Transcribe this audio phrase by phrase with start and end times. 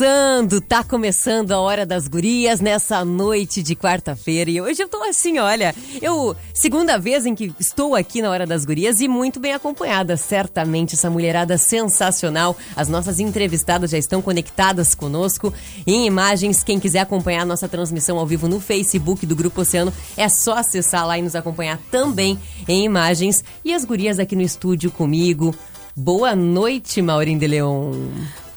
[0.00, 4.50] Começando, tá começando a Hora das Gurias nessa noite de quarta-feira.
[4.50, 8.46] E hoje eu tô assim, olha, eu, segunda vez em que estou aqui na Hora
[8.46, 12.56] das Gurias e muito bem acompanhada, certamente, essa mulherada sensacional.
[12.74, 15.52] As nossas entrevistadas já estão conectadas conosco
[15.86, 16.64] em imagens.
[16.64, 20.54] Quem quiser acompanhar a nossa transmissão ao vivo no Facebook do Grupo Oceano, é só
[20.54, 23.44] acessar lá e nos acompanhar também em imagens.
[23.62, 25.54] E as gurias aqui no estúdio comigo.
[25.94, 27.92] Boa noite, Maureen de Leon.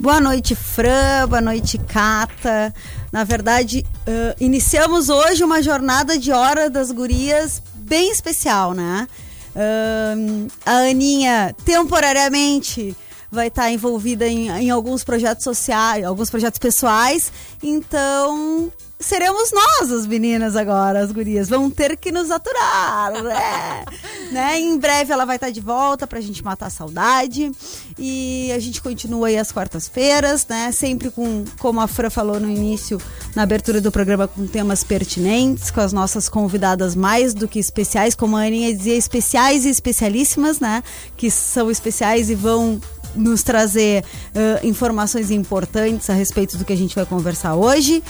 [0.04, 1.30] Boa noite, Fran.
[1.30, 2.76] Boa noite, Cata.
[3.10, 9.08] Na verdade, uh, iniciamos hoje uma jornada de Hora das Gurias bem especial, né?
[9.56, 12.94] Uh, a Aninha, temporariamente,
[13.32, 17.32] vai estar envolvida em, em alguns projetos sociais, alguns projetos pessoais.
[17.64, 18.70] Então,
[19.04, 21.50] seremos nós as meninas agora, as gurias.
[21.50, 23.86] Vão ter que nos aturar, né?
[24.32, 24.60] né?
[24.60, 27.52] Em breve ela vai estar de volta pra gente matar a saudade.
[27.98, 30.72] E a gente continua aí às quartas-feiras, né?
[30.72, 33.00] Sempre com, como a Fran falou no início,
[33.36, 38.16] na abertura do programa, com temas pertinentes, com as nossas convidadas mais do que especiais,
[38.16, 40.84] como a Aninha dizia, especiais e especialíssimas, né?
[41.18, 42.82] Que são especiais e vão
[43.16, 48.04] nos trazer uh, informações importantes a respeito do que a gente vai conversar hoje.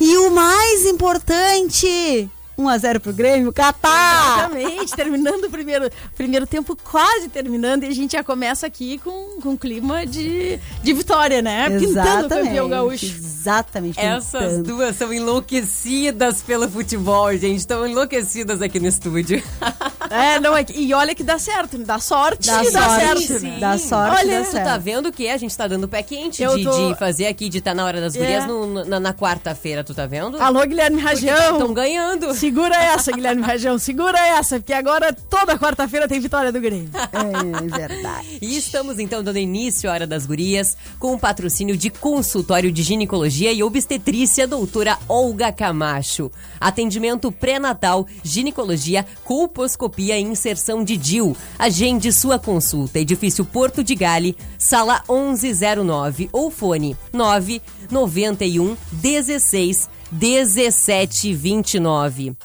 [0.00, 4.50] E o mais importante, 1 a 0 pro Grêmio, Catar!
[4.50, 9.40] Exatamente, terminando o primeiro, primeiro tempo, quase terminando, e a gente já começa aqui com,
[9.42, 11.66] com clima de, de vitória, né?
[11.70, 13.06] Exatamente, Pintando o campeão gaúcho.
[13.06, 14.00] Exatamente.
[14.00, 14.62] Essas pintando.
[14.64, 17.56] duas são enlouquecidas pelo futebol, gente.
[17.58, 19.42] Estão enlouquecidas aqui no estúdio.
[20.08, 23.42] É, não, é, que- e olha que dá certo, dá sorte, Dá dá sorte, certo.
[23.42, 23.56] né?
[23.58, 24.64] dá sorte, Olha, dá Tu certo.
[24.64, 27.58] tá vendo que a gente tá dando pé quente de, tô- de fazer aqui, de
[27.58, 28.18] estar na hora das É.
[28.20, 30.40] gurias no- na, na quarta-feira, tu tá vendo?
[30.40, 31.34] Alô, Guilherme Rajão.
[31.54, 32.32] Estão ganhando.
[32.46, 36.90] Segura essa, Guilherme Rajão, segura essa, porque agora toda quarta-feira tem vitória do Grêmio.
[36.94, 38.38] É verdade.
[38.40, 42.84] E estamos então dando início à Hora das Gurias com o patrocínio de consultório de
[42.84, 46.30] ginecologia e obstetrícia doutora Olga Camacho.
[46.60, 51.36] Atendimento pré-natal, ginecologia, colposcopia e inserção de DIL.
[51.58, 53.00] Agende sua consulta.
[53.00, 62.36] Edifício Porto de Gale, sala 1109 ou fone 991 16 1729.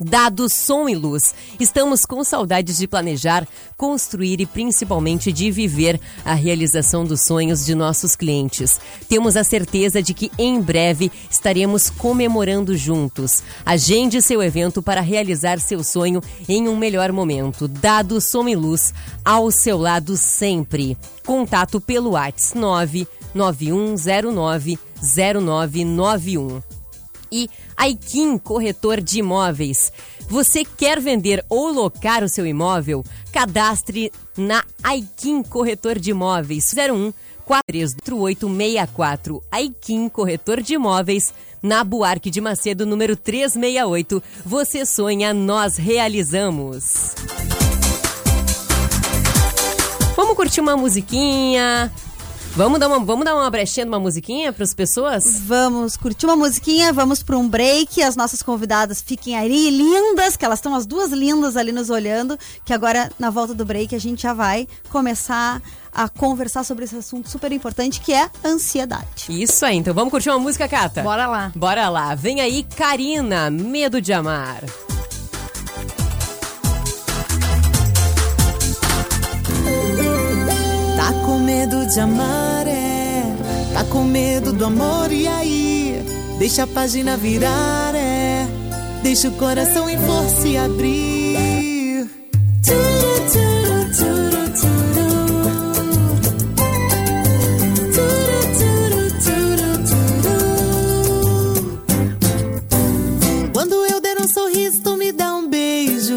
[0.00, 1.34] Dado som e luz.
[1.58, 3.44] Estamos com saudades de planejar,
[3.76, 8.80] construir e principalmente de viver a realização dos sonhos de nossos clientes.
[9.08, 13.42] Temos a certeza de que em breve estaremos comemorando juntos.
[13.66, 17.66] Agende seu evento para realizar seu sonho em um melhor momento.
[17.66, 20.96] Dado som e luz ao seu lado sempre.
[21.26, 26.77] Contato pelo WhatsApp 99109 0991
[27.30, 29.92] e Aikin Corretor de Imóveis.
[30.28, 33.04] Você quer vender ou locar o seu imóvel?
[33.32, 37.12] Cadastre na Aikin Corretor de Imóveis 01
[37.44, 39.42] 433864.
[39.50, 44.22] Aikin Corretor de Imóveis na Buarque de Macedo número 368.
[44.44, 47.14] Você sonha, nós realizamos.
[50.14, 51.90] Vamos curtir uma musiquinha?
[52.58, 55.42] Vamos dar uma, vamos dar uma brechinha de uma musiquinha para as pessoas?
[55.42, 58.02] Vamos curtir uma musiquinha, vamos para um break.
[58.02, 62.36] As nossas convidadas fiquem aí lindas, que elas estão as duas lindas ali nos olhando.
[62.64, 65.62] Que agora, na volta do break, a gente já vai começar
[65.92, 69.26] a conversar sobre esse assunto super importante que é ansiedade.
[69.28, 71.00] Isso aí, então vamos curtir uma música, Cata?
[71.02, 71.52] Bora lá.
[71.54, 74.64] Bora lá, vem aí Karina, Medo de Amar.
[81.28, 83.22] Tá com medo de amar, é.
[83.74, 86.02] Tá com medo do amor, e aí?
[86.38, 88.46] Deixa a página virar, é.
[89.02, 92.08] Deixa o coração em força e abrir.
[103.52, 106.16] Quando eu der um sorriso, tu me dá um beijo.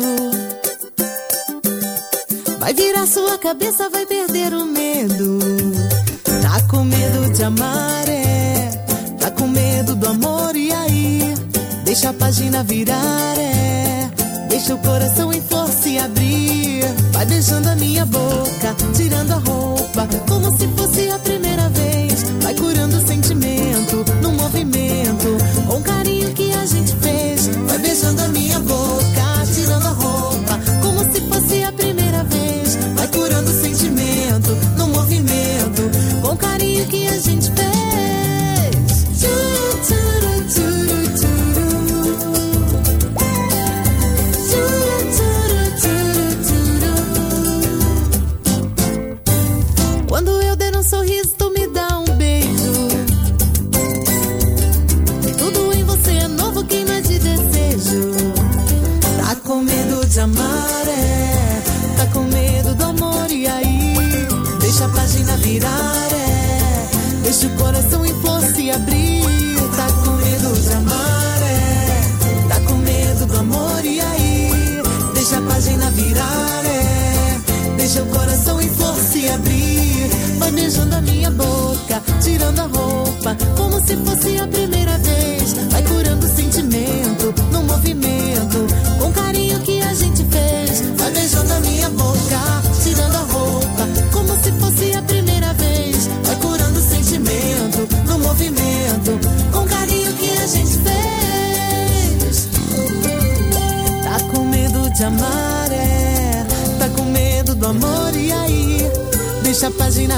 [2.60, 5.40] Vai virar sua cabeça, vai perder o meu medo,
[6.42, 8.70] tá com medo de amar, é.
[9.20, 11.34] Tá com medo do amor, e aí?
[11.84, 14.10] Deixa a página virar, é.
[14.48, 16.84] Deixa o coração em força e abrir.
[17.12, 22.24] Vai beijando a minha boca, tirando a roupa, como se fosse a primeira vez.
[22.44, 25.38] Vai curando o sentimento no movimento,
[25.68, 27.48] com o carinho que a gente fez.
[27.66, 29.01] Vai beijando a minha boca.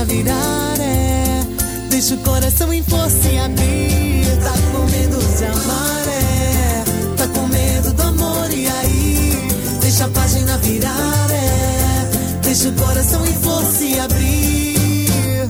[0.05, 1.44] virar é.
[1.89, 4.25] Deixa o coração em força e abrir.
[4.44, 6.83] Tá com medo de amar é.
[7.17, 9.50] Tá com medo do amor e aí.
[9.79, 12.39] Deixa a página virar é.
[12.41, 15.50] Deixa o coração em força e abrir.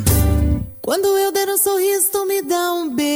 [0.81, 3.13] Quando eu der um sorriso, tu me dá um beijo.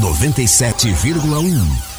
[0.00, 1.89] 97,1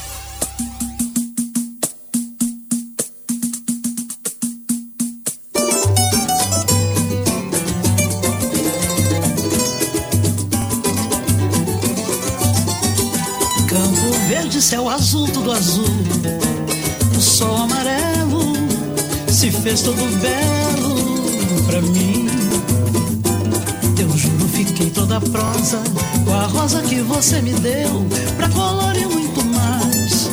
[27.22, 30.28] você me deu pra colorir muito mais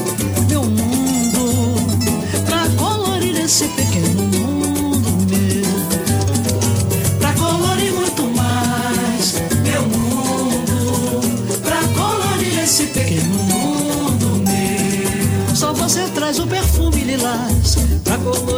[0.49, 1.75] meu mundo,
[2.47, 5.67] pra colorir esse pequeno mundo meu,
[7.19, 15.55] pra colorir muito mais meu mundo, pra colorir esse pequeno mundo meu.
[15.55, 18.58] Só você traz o perfume lilás pra colorir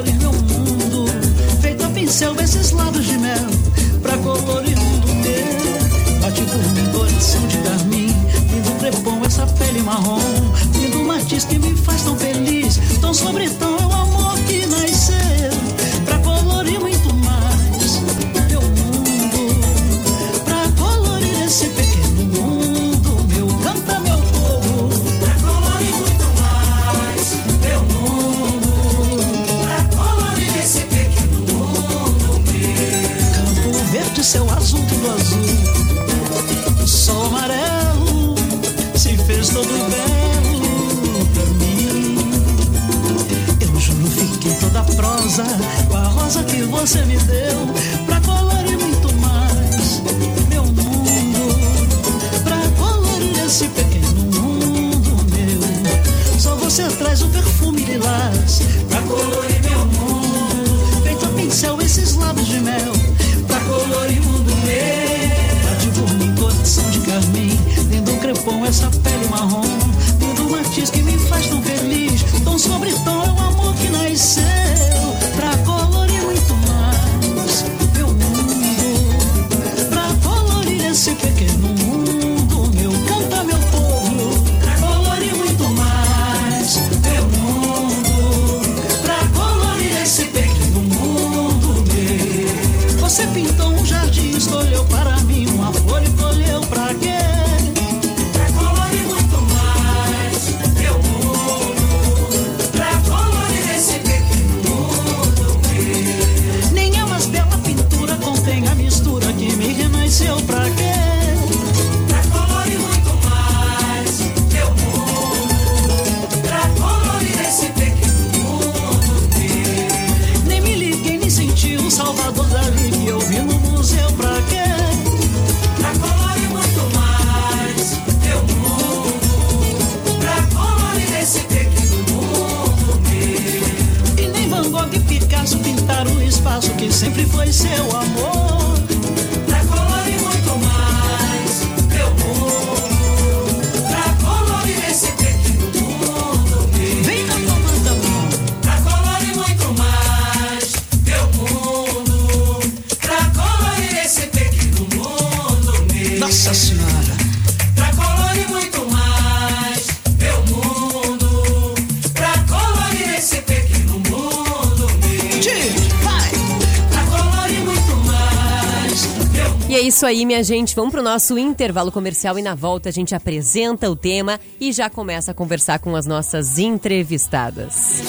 [170.10, 170.74] aí, minha gente.
[170.74, 174.90] Vamos pro nosso intervalo comercial e na volta a gente apresenta o tema e já
[174.90, 178.00] começa a conversar com as nossas entrevistadas.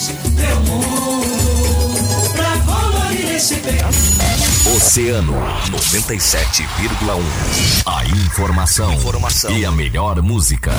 [4.76, 5.34] Oceano
[5.70, 7.22] 97,1.
[7.86, 10.72] A informação, informação e a melhor música.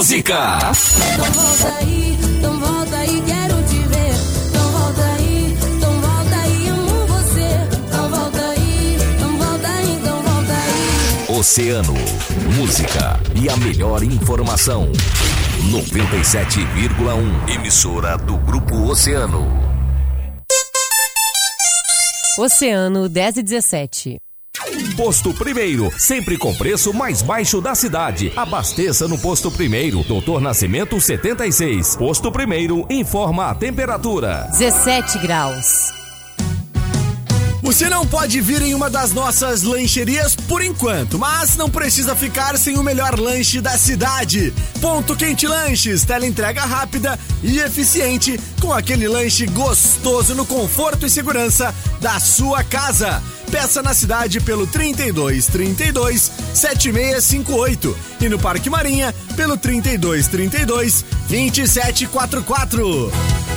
[0.00, 0.58] Música!
[1.12, 4.14] Então volta aí, então volta aí, quero te ver.
[4.48, 7.68] Então volta aí, então volta aí, amo você.
[7.86, 11.38] Então volta aí, então volta aí, então volta aí.
[11.38, 11.94] Oceano,
[12.56, 14.90] música e a melhor informação.
[15.70, 17.54] 97,1.
[17.54, 19.46] Emissora do Grupo Oceano.
[22.38, 24.29] Oceano 10 e 17.
[24.96, 28.32] Posto Primeiro, sempre com preço mais baixo da cidade.
[28.36, 31.96] Abasteça no Posto Primeiro, Doutor Nascimento 76.
[31.96, 34.48] Posto Primeiro informa a temperatura.
[34.50, 35.99] 17 graus.
[37.62, 42.56] Você não pode vir em uma das nossas lancherias por enquanto, mas não precisa ficar
[42.56, 44.52] sem o melhor lanche da cidade.
[44.80, 51.10] Ponto Quente Lanches, tela entrega rápida e eficiente, com aquele lanche gostoso no conforto e
[51.10, 53.22] segurança da sua casa.
[53.50, 63.49] Peça na cidade pelo 32 32 7658 e no Parque Marinha pelo 32 32 2744.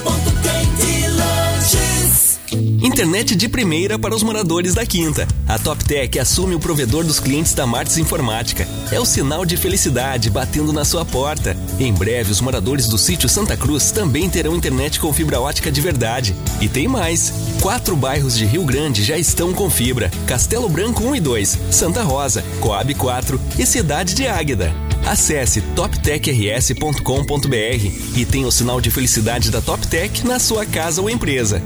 [2.84, 5.25] Internet de primeira para os moradores da Quinta.
[5.48, 8.68] A TopTech assume o provedor dos clientes da Martins Informática.
[8.92, 11.56] É o sinal de felicidade batendo na sua porta.
[11.80, 15.80] Em breve, os moradores do sítio Santa Cruz também terão internet com fibra ótica de
[15.80, 16.36] verdade.
[16.60, 21.16] E tem mais: quatro bairros de Rio Grande já estão com fibra: Castelo Branco 1
[21.16, 24.74] e 2, Santa Rosa, Coab 4 e Cidade de Águeda.
[25.06, 31.62] Acesse toptechrs.com.br e tenha o sinal de felicidade da TopTech na sua casa ou empresa.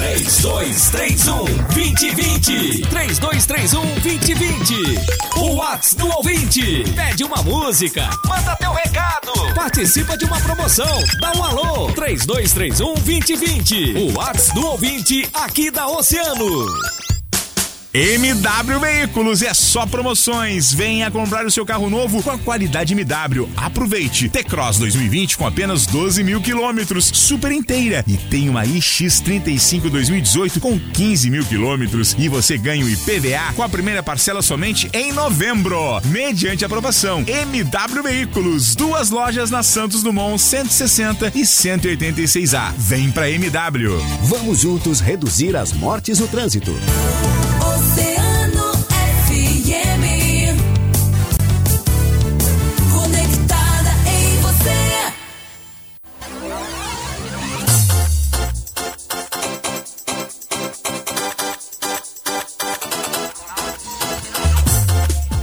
[0.00, 2.88] 3231 2020.
[2.88, 4.74] 3231 2020.
[5.36, 6.84] O Whats do ouvinte.
[6.96, 8.08] Pede uma música.
[8.24, 9.32] Manda teu recado.
[9.54, 10.86] Participa de uma promoção.
[11.20, 11.92] Dá um alô.
[11.92, 13.92] 3231 2020.
[13.98, 16.66] O Whats do ouvinte aqui da Oceano.
[17.92, 20.72] MW Veículos é só promoções.
[20.72, 23.48] Venha comprar o seu carro novo com a qualidade MW.
[23.56, 24.28] Aproveite.
[24.28, 28.04] T-Cross 2020 com apenas 12 mil quilômetros, super inteira.
[28.06, 32.14] E tem uma iX35 2018 com 15 mil quilômetros.
[32.16, 36.00] E você ganha o IPVA com a primeira parcela somente em novembro.
[36.04, 37.24] Mediante aprovação.
[37.26, 38.76] MW Veículos.
[38.76, 42.72] Duas lojas na Santos Dumont 160 e 186A.
[42.78, 43.98] Vem pra MW.
[44.22, 46.72] Vamos juntos reduzir as mortes no trânsito.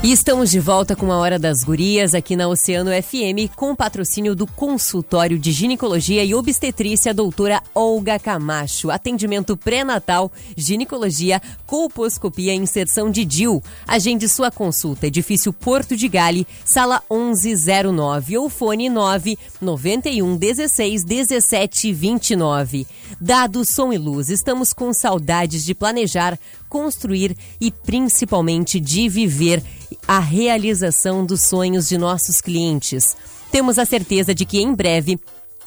[0.08, 4.36] E estamos de volta com a Hora das Gurias aqui na Oceano FM com patrocínio
[4.36, 8.92] do consultório de ginecologia e obstetrícia doutora Olga Camacho.
[8.92, 13.64] Atendimento pré-natal, ginecologia, colposcopia e inserção de DIL.
[13.88, 15.08] Agende sua consulta.
[15.08, 22.86] Edifício Porto de Gale, sala 1109 ou fone 9 91 16 17 29.
[23.22, 29.64] Dado som e luz, estamos com saudades de planejar, construir e principalmente de viver
[30.08, 33.16] a realização dos sonhos de nossos clientes.
[33.52, 35.20] Temos a certeza de que em breve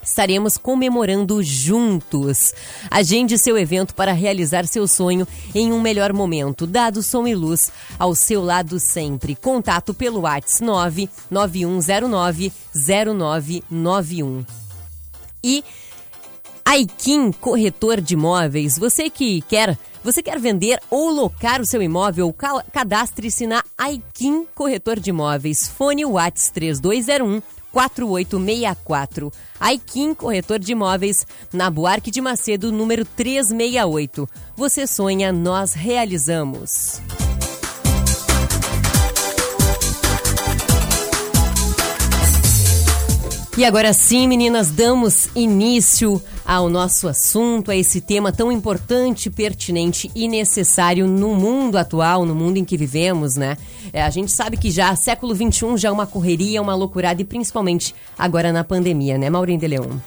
[0.03, 2.55] estaremos comemorando juntos.
[2.91, 6.67] Agende seu evento para realizar seu sonho em um melhor momento.
[6.67, 9.35] Dado som e luz ao seu lado sempre.
[9.35, 10.61] Contato pelo WhatsApp
[11.31, 14.45] 99109 0991.
[15.43, 15.65] E
[16.71, 22.33] Aikin Corretor de Imóveis, você que quer, você quer vender ou locar o seu imóvel,
[22.33, 25.67] ca- cadastre-se na Aikin Corretor de Imóveis.
[25.67, 29.33] Fone Whats 3201 4864.
[29.59, 34.29] Aikin Corretor de Imóveis, na Buarque de Macedo, número 368.
[34.57, 37.01] Você sonha, nós realizamos.
[43.61, 50.11] E agora sim, meninas, damos início ao nosso assunto, a esse tema tão importante, pertinente
[50.15, 53.59] e necessário no mundo atual, no mundo em que vivemos, né?
[53.93, 57.25] É, a gente sabe que já século XXI já é uma correria, uma loucurada e
[57.27, 59.99] principalmente agora na pandemia, né, Maureen de Leon?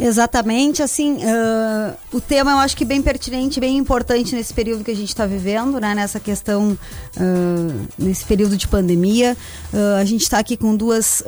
[0.00, 4.90] Exatamente, assim, ah, o tema eu acho que bem pertinente, bem importante nesse período que
[4.90, 5.94] a gente está vivendo, né?
[5.94, 6.78] Nessa questão,
[7.18, 9.36] ah, nesse período de pandemia.
[9.72, 11.22] Ah, a gente está aqui com duas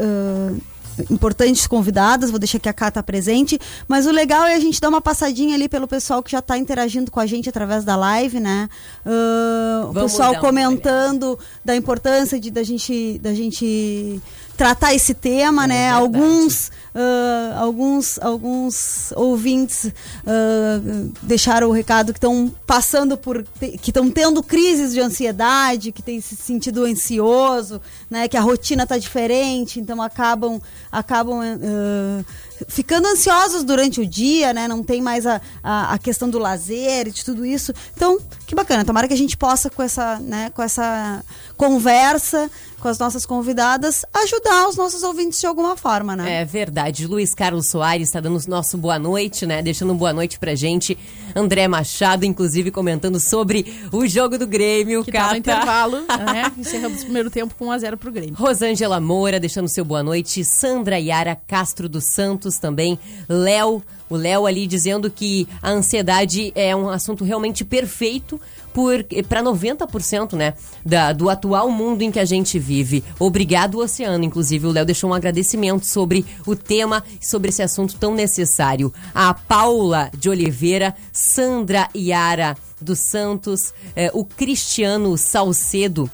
[1.10, 4.88] importantes convidadas, vou deixar que a Cá presente, mas o legal é a gente dar
[4.88, 8.40] uma passadinha ali pelo pessoal que já está interagindo com a gente através da live,
[8.40, 8.68] né?
[9.04, 14.20] Ah, o pessoal comentando da importância de da gente, da gente
[14.58, 15.92] tratar esse tema, né?
[15.92, 16.02] verdade.
[16.02, 19.92] Alguns ah, alguns, alguns ouvintes
[20.26, 20.80] ah,
[21.22, 23.44] deixaram o recado que estão passando por.
[23.44, 28.26] que estão tendo crises de ansiedade, que têm se sentido ansioso, né?
[28.26, 30.60] Que a rotina está diferente, então acabam,
[30.90, 32.24] acabam ah,
[32.66, 34.66] ficando ansiosos durante o dia, né?
[34.66, 37.72] Não tem mais a, a, a questão do lazer e de tudo isso.
[37.94, 38.84] Então, que bacana.
[38.84, 41.24] Tomara que a gente possa, com essa, né, com essa
[41.56, 46.42] conversa com as nossas convidadas, ajudar os nossos ouvintes de alguma forma, né?
[46.42, 47.06] É verdade.
[47.06, 49.62] Luiz Carlos Soares está dando o nosso boa noite, né?
[49.62, 50.96] Deixando um boa noite pra gente.
[51.34, 55.04] André Machado, inclusive, comentando sobre o jogo do Grêmio.
[55.04, 55.38] Que tá no Cata.
[55.38, 56.52] intervalo, né?
[56.56, 58.34] Encerramos o primeiro tempo com 1x0 pro Grêmio.
[58.34, 60.44] Rosângela Moura, deixando seu boa noite.
[60.44, 62.98] Sandra Yara Castro dos Santos também.
[63.28, 68.40] Léo, o Léo ali dizendo que a ansiedade é um assunto realmente perfeito
[69.28, 73.04] para 90% né, da, do atual mundo em que a gente vive.
[73.18, 74.24] Obrigado, Oceano.
[74.24, 78.92] Inclusive, o Léo deixou um agradecimento sobre o tema sobre esse assunto tão necessário.
[79.14, 86.10] A Paula de Oliveira, Sandra Yara dos Santos, eh, o Cristiano Salcedo.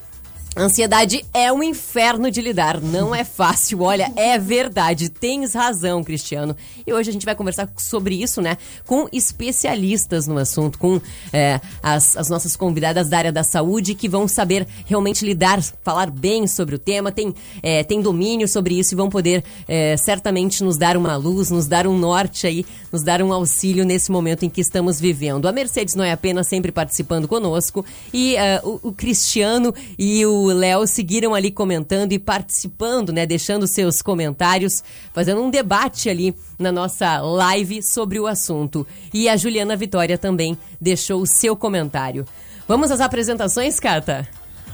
[0.56, 3.82] Ansiedade é um inferno de lidar, não é fácil.
[3.82, 6.56] Olha, é verdade, tens razão, Cristiano.
[6.86, 8.56] E hoje a gente vai conversar sobre isso, né?
[8.86, 11.00] Com especialistas no assunto, com
[11.32, 16.08] é, as, as nossas convidadas da área da saúde que vão saber realmente lidar, falar
[16.08, 20.62] bem sobre o tema, tem, é, tem domínio sobre isso e vão poder é, certamente
[20.62, 24.44] nos dar uma luz, nos dar um norte aí, nos dar um auxílio nesse momento
[24.44, 25.48] em que estamos vivendo.
[25.48, 30.43] A Mercedes não é apenas sempre participando conosco e é, o, o Cristiano e o
[30.52, 33.26] Léo seguiram ali comentando e participando, né?
[33.26, 38.87] Deixando seus comentários, fazendo um debate ali na nossa live sobre o assunto.
[39.12, 42.26] E a Juliana Vitória também deixou o seu comentário.
[42.66, 44.26] Vamos às apresentações, Cata?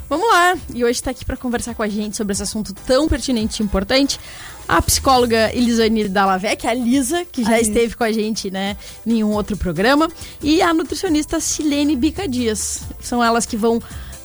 [0.09, 0.57] Vamos lá!
[0.75, 3.65] E hoje está aqui para conversar com a gente sobre esse assunto tão pertinente e
[3.65, 4.19] importante.
[4.67, 7.71] A psicóloga Elisane Dallavec, a Lisa, que já A Lisa.
[7.71, 10.09] esteve com a gente, né, em um outro programa,
[10.43, 12.83] e a nutricionista Silene Bica Dias.
[13.01, 13.81] São elas que vão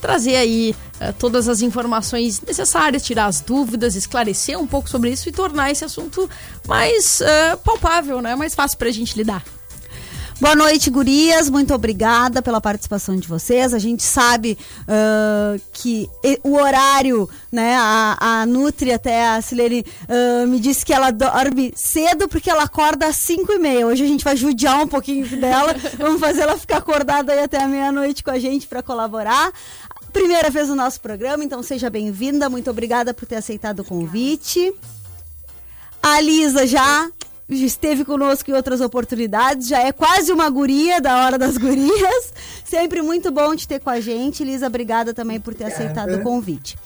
[0.06, 5.28] trazer aí eh, todas as informações necessárias, tirar as dúvidas, esclarecer um pouco sobre isso
[5.28, 6.30] e tornar esse assunto
[6.68, 9.44] mais eh, palpável, né, mais fácil para a gente lidar.
[10.38, 11.50] Boa noite, gurias.
[11.50, 13.74] Muito obrigada pela participação de vocês.
[13.74, 16.10] A gente sabe ah, que
[16.44, 17.74] o horário, né?
[17.78, 22.64] A, a Nutri, até a Silene, ah, me disse que ela dorme cedo porque ela
[22.64, 23.88] acorda às 5 e meia.
[23.88, 25.74] Hoje a gente vai judiar um pouquinho dela.
[25.98, 29.54] Vamos fazer ela ficar acordada aí até a meia-noite com a gente para colaborar.
[30.16, 32.50] Primeira vez no nosso programa, então seja bem-vinda.
[32.50, 34.74] Muito obrigada por ter aceitado o convite.
[36.02, 37.12] A Lisa já
[37.50, 42.34] esteve conosco em outras oportunidades, já é quase uma guria da Hora das Gurias.
[42.64, 44.42] Sempre muito bom te ter com a gente.
[44.42, 46.78] Lisa, obrigada também por ter aceitado o convite.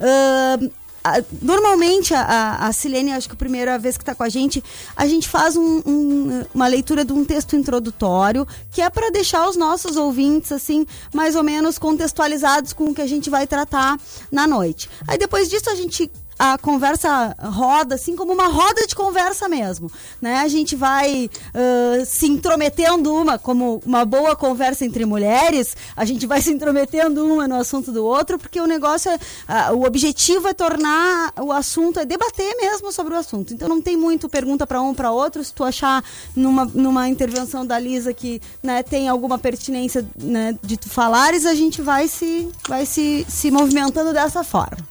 [0.00, 0.70] Ahn,
[1.18, 4.62] a- normalmente, a, a, Silene, acho que a primeira vez que está com a gente,
[4.96, 9.48] a gente faz um- um- uma leitura de um texto introdutório, que é para deixar
[9.48, 13.98] os nossos ouvintes, assim, mais ou menos contextualizados com o que a gente vai tratar
[14.30, 14.88] na noite.
[15.06, 19.90] Aí depois disso, a gente a conversa roda, assim como uma roda de conversa mesmo,
[20.20, 20.40] né?
[20.40, 26.26] A gente vai ãh, se intrometendo uma, como uma boa conversa entre mulheres, a gente
[26.26, 29.18] vai se intrometendo uma no assunto do outro, porque o negócio é,
[29.48, 33.54] ah, o objetivo é tornar o assunto, é debater mesmo sobre o assunto.
[33.54, 37.64] Então não tem muito pergunta para um para outro, se tu achar numa, numa intervenção
[37.64, 42.48] da Lisa que né, tem alguma pertinência né, de tu falares, a gente vai se,
[42.68, 44.86] vai se, se movimentando dessa forma.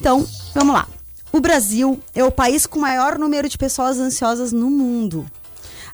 [0.00, 0.86] Então, vamos lá.
[1.32, 5.24] O Brasil é o país com maior número de pessoas ansiosas no mundo.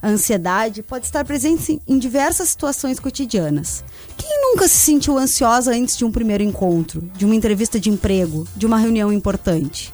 [0.00, 3.84] A ansiedade pode estar presente em diversas situações cotidianas.
[4.16, 8.46] Quem nunca se sentiu ansiosa antes de um primeiro encontro, de uma entrevista de emprego,
[8.56, 9.92] de uma reunião importante?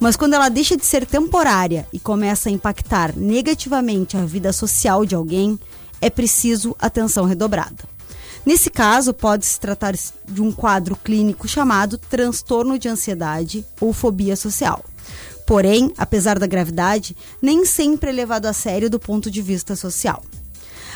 [0.00, 5.04] Mas quando ela deixa de ser temporária e começa a impactar negativamente a vida social
[5.04, 5.58] de alguém,
[6.00, 7.97] é preciso atenção redobrada.
[8.48, 14.82] Nesse caso, pode-se tratar de um quadro clínico chamado transtorno de ansiedade ou fobia social.
[15.46, 20.22] Porém, apesar da gravidade, nem sempre é levado a sério do ponto de vista social.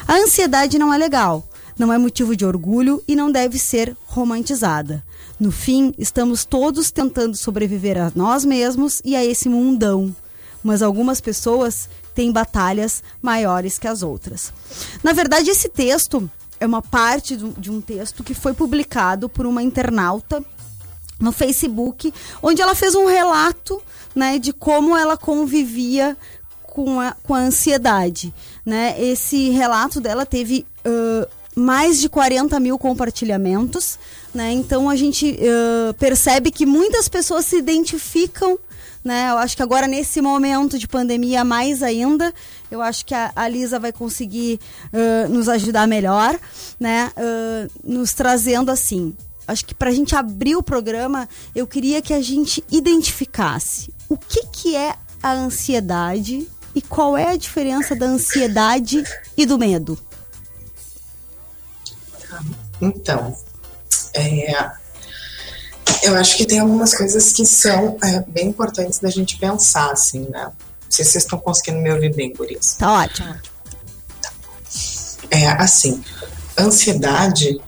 [0.09, 1.47] A ansiedade não é legal,
[1.79, 5.05] não é motivo de orgulho e não deve ser romantizada.
[5.38, 10.17] No fim, estamos todos tentando sobreviver a nós mesmos e a esse mundão.
[10.65, 14.51] Mas algumas pessoas têm batalhas maiores que as outras.
[15.05, 16.31] Na verdade, esse texto
[16.62, 20.44] é uma parte de um texto que foi publicado por uma internauta
[21.18, 23.83] no Facebook, onde ela fez um relato
[24.14, 26.16] né, de como ela convivia
[26.62, 28.33] com a, com a ansiedade.
[28.64, 28.94] Né?
[28.98, 33.98] Esse relato dela teve ãh, mais de 40 mil compartilhamentos.
[34.33, 34.53] Né?
[34.53, 38.57] Então a gente ãh, percebe que muitas pessoas se identificam.
[39.05, 39.31] Né?
[39.31, 42.33] Eu acho que agora, nesse momento de pandemia, mais ainda,
[42.71, 44.61] eu acho que a, a Lisa vai conseguir
[44.93, 46.38] ãh, nos ajudar melhor,
[46.79, 47.11] né?
[47.17, 49.15] ãh, nos trazendo assim
[49.47, 54.17] acho que para a gente abrir o programa, eu queria que a gente identificasse o
[54.17, 59.05] que, que é a ansiedade e qual é a diferença da ansiedade
[59.37, 59.99] e do medo.
[62.81, 63.37] Então,
[64.15, 64.73] é,
[66.02, 70.28] eu acho que tem algumas coisas que são é, bem importantes da gente pensar, assim,
[70.31, 70.44] né?
[70.44, 70.52] Não
[70.90, 72.74] sei se vocês estão conseguindo me ouvir bem, Gurias.
[72.74, 73.35] Tá ótimo.
[75.31, 76.02] É assim,
[76.59, 77.61] ansiedade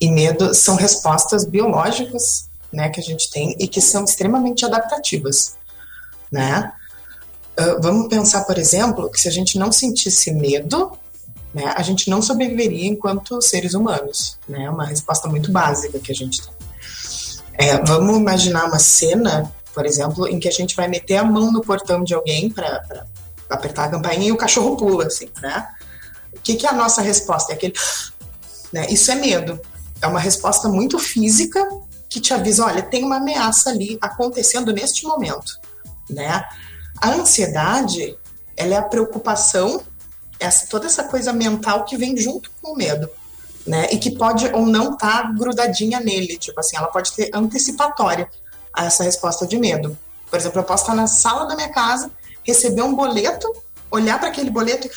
[0.00, 5.54] e medo são respostas biológicas, né, que a gente tem e que são extremamente adaptativas,
[6.30, 6.72] né?
[7.56, 10.92] Ah, vamos pensar, por exemplo, que se a gente não sentisse medo,
[11.52, 14.70] né, a gente não sobreviveria enquanto seres humanos, né?
[14.70, 16.61] Uma resposta muito básica que a gente tem.
[17.54, 21.52] É, vamos imaginar uma cena, por exemplo, em que a gente vai meter a mão
[21.52, 22.82] no portão de alguém para
[23.48, 25.68] apertar a campainha e o cachorro pula, assim, né?
[26.32, 27.52] O que, que é a nossa resposta?
[27.52, 27.74] É aquele.
[28.72, 28.86] Né?
[28.90, 29.60] Isso é medo.
[30.00, 31.62] É uma resposta muito física
[32.08, 35.60] que te avisa: olha, tem uma ameaça ali acontecendo neste momento.
[36.10, 36.44] Né?
[37.00, 38.16] A ansiedade,
[38.56, 39.80] ela é a preocupação,
[40.40, 43.08] essa, toda essa coisa mental que vem junto com o medo.
[43.66, 43.88] Né?
[43.92, 46.36] E que pode ou não estar tá grudadinha nele.
[46.36, 48.28] Tipo assim, ela pode ter antecipatória
[48.72, 49.96] a essa resposta de medo.
[50.28, 52.10] Por exemplo, eu posso estar na sala da minha casa,
[52.44, 53.52] receber um boleto,
[53.90, 54.88] olhar para aquele boleto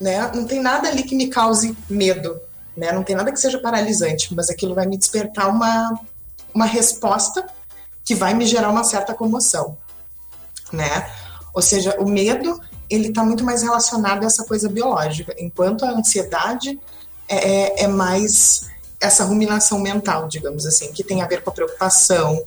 [0.00, 0.30] né?
[0.34, 2.40] Não tem nada ali que me cause medo,
[2.74, 2.90] né?
[2.90, 6.00] Não tem nada que seja paralisante, mas aquilo vai me despertar uma,
[6.54, 7.46] uma resposta
[8.04, 9.76] que vai me gerar uma certa comoção,
[10.72, 11.08] né?
[11.52, 15.90] Ou seja, o medo ele está muito mais relacionado a essa coisa biológica, enquanto a
[15.90, 16.80] ansiedade
[17.30, 18.68] é, é, é mais
[19.00, 22.44] essa ruminação mental, digamos assim, que tem a ver com a preocupação,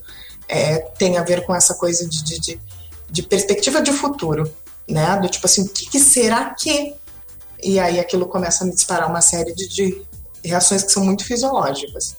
[0.47, 2.59] é, tem a ver com essa coisa de, de, de,
[3.09, 4.51] de perspectiva de futuro,
[4.87, 5.17] né?
[5.17, 6.93] Do tipo assim, o que, que será que
[7.63, 10.01] e aí aquilo começa a me disparar uma série de, de
[10.43, 12.17] reações que são muito fisiológicas.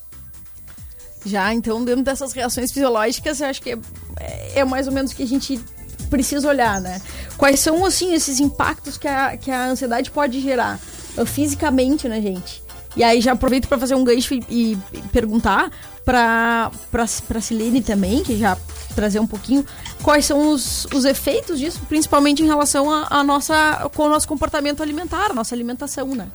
[1.25, 5.17] Já, então, dentro dessas reações fisiológicas, eu acho que é, é mais ou menos o
[5.17, 5.61] que a gente
[6.09, 7.01] precisa olhar, né?
[7.37, 10.81] Quais são, assim, esses impactos que a, que a ansiedade pode gerar
[11.27, 12.63] fisicamente na gente?
[12.97, 14.79] E aí já aproveito para fazer um gancho e, e
[15.13, 15.71] perguntar
[16.05, 18.57] para para Silene também, que já
[18.95, 19.67] trazer um pouquinho
[20.03, 24.29] quais são os, os efeitos disso, principalmente em relação a, a nossa com o nosso
[24.29, 26.29] comportamento alimentar, a nossa alimentação, né?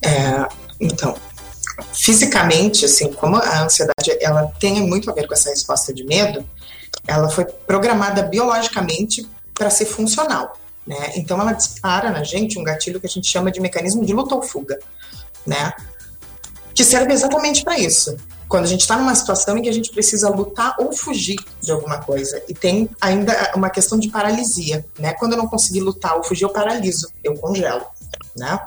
[0.00, 0.46] É,
[0.80, 1.16] então,
[1.92, 6.44] fisicamente, assim, como a ansiedade ela tem muito a ver com essa resposta de medo,
[7.06, 10.56] ela foi programada biologicamente para ser funcional.
[10.86, 11.12] Né?
[11.16, 14.34] Então ela dispara na gente um gatilho que a gente chama de mecanismo de luta
[14.34, 14.78] ou fuga,
[15.46, 15.72] né?
[16.74, 18.16] Que serve exatamente para isso.
[18.48, 21.70] Quando a gente está numa situação em que a gente precisa lutar ou fugir de
[21.70, 25.12] alguma coisa e tem ainda uma questão de paralisia, né?
[25.14, 27.86] Quando eu não conseguir lutar ou fugir, eu paraliso, eu congelo,
[28.36, 28.58] né?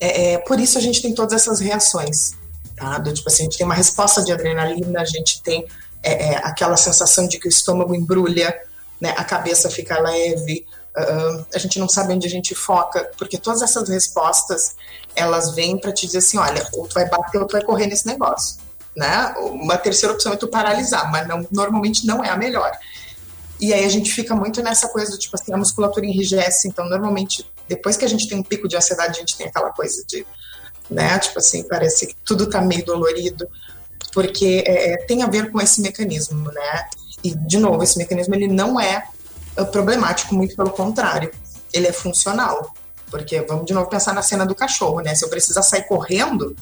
[0.00, 2.34] É, é, por isso a gente tem todas essas reações,
[2.76, 2.98] tá?
[2.98, 5.66] Do, tipo assim, a gente tem uma resposta de adrenalina, a gente tem
[6.02, 8.54] é, é, aquela sensação de que o estômago embrulha,
[9.00, 9.14] né?
[9.16, 13.60] A cabeça fica leve, Uh, a gente não sabe onde a gente foca, porque todas
[13.60, 14.76] essas respostas
[15.14, 17.86] elas vêm para te dizer assim, olha, ou tu vai bater ou tu vai correr
[17.86, 18.56] nesse negócio,
[18.96, 19.34] né?
[19.36, 22.72] Uma terceira opção é tu paralisar, mas não, normalmente não é a melhor.
[23.60, 26.88] E aí a gente fica muito nessa coisa do tipo assim, a musculatura enrijece, então
[26.88, 30.02] normalmente depois que a gente tem um pico de ansiedade, a gente tem aquela coisa
[30.06, 30.26] de,
[30.88, 33.46] né, tipo assim, parece que tudo tá meio dolorido,
[34.14, 36.88] porque é, tem a ver com esse mecanismo, né?
[37.26, 39.08] E de novo, esse mecanismo ele não é
[39.72, 41.32] problemático, muito pelo contrário.
[41.72, 42.74] Ele é funcional.
[43.10, 45.14] Porque vamos de novo pensar na cena do cachorro, né?
[45.14, 46.54] Se eu precisar sair correndo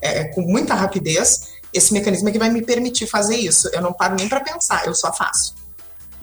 [0.00, 3.68] é, com muita rapidez, esse mecanismo é que vai me permitir fazer isso.
[3.72, 5.54] Eu não paro nem para pensar, eu só faço.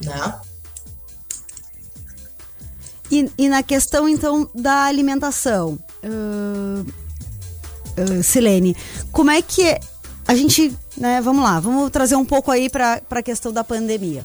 [0.04, 0.40] Né?
[3.10, 6.86] E, e na questão, então, da alimentação, uh,
[8.02, 8.76] uh, Silene,
[9.12, 9.78] como é que
[10.32, 14.24] a gente, né, vamos lá, vamos trazer um pouco aí para a questão da pandemia.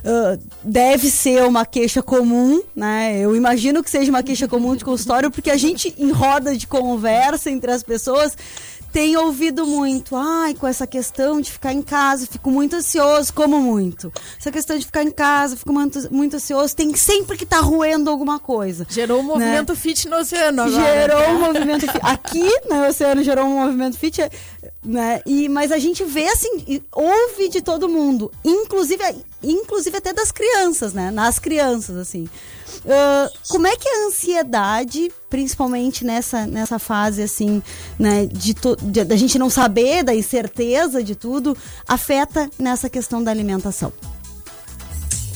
[0.00, 3.20] Uh, deve ser uma queixa comum, né?
[3.20, 6.66] Eu imagino que seja uma queixa comum de consultório, porque a gente, em roda de
[6.66, 8.36] conversa entre as pessoas,
[8.94, 13.60] tem ouvido muito, ai, com essa questão de ficar em casa, fico muito ansioso, como
[13.60, 14.12] muito.
[14.38, 17.62] Essa questão de ficar em casa, fico muito, muito ansioso, tem sempre que estar tá
[17.64, 18.86] roendo alguma coisa.
[18.88, 19.76] Gerou um movimento né?
[19.76, 20.84] fit no oceano agora.
[20.84, 22.00] Gerou um movimento fit.
[22.04, 24.30] Aqui no oceano gerou um movimento fit,
[24.84, 25.20] né?
[25.26, 29.02] E, mas a gente vê assim, ouve de todo mundo, inclusive,
[29.42, 31.10] inclusive até das crianças, né?
[31.10, 32.28] Nas crianças, assim.
[32.84, 37.62] Uh, como é que a ansiedade, principalmente nessa, nessa fase assim,
[37.98, 38.54] né, de
[39.04, 41.56] da gente não saber, da incerteza de tudo,
[41.88, 43.90] afeta nessa questão da alimentação?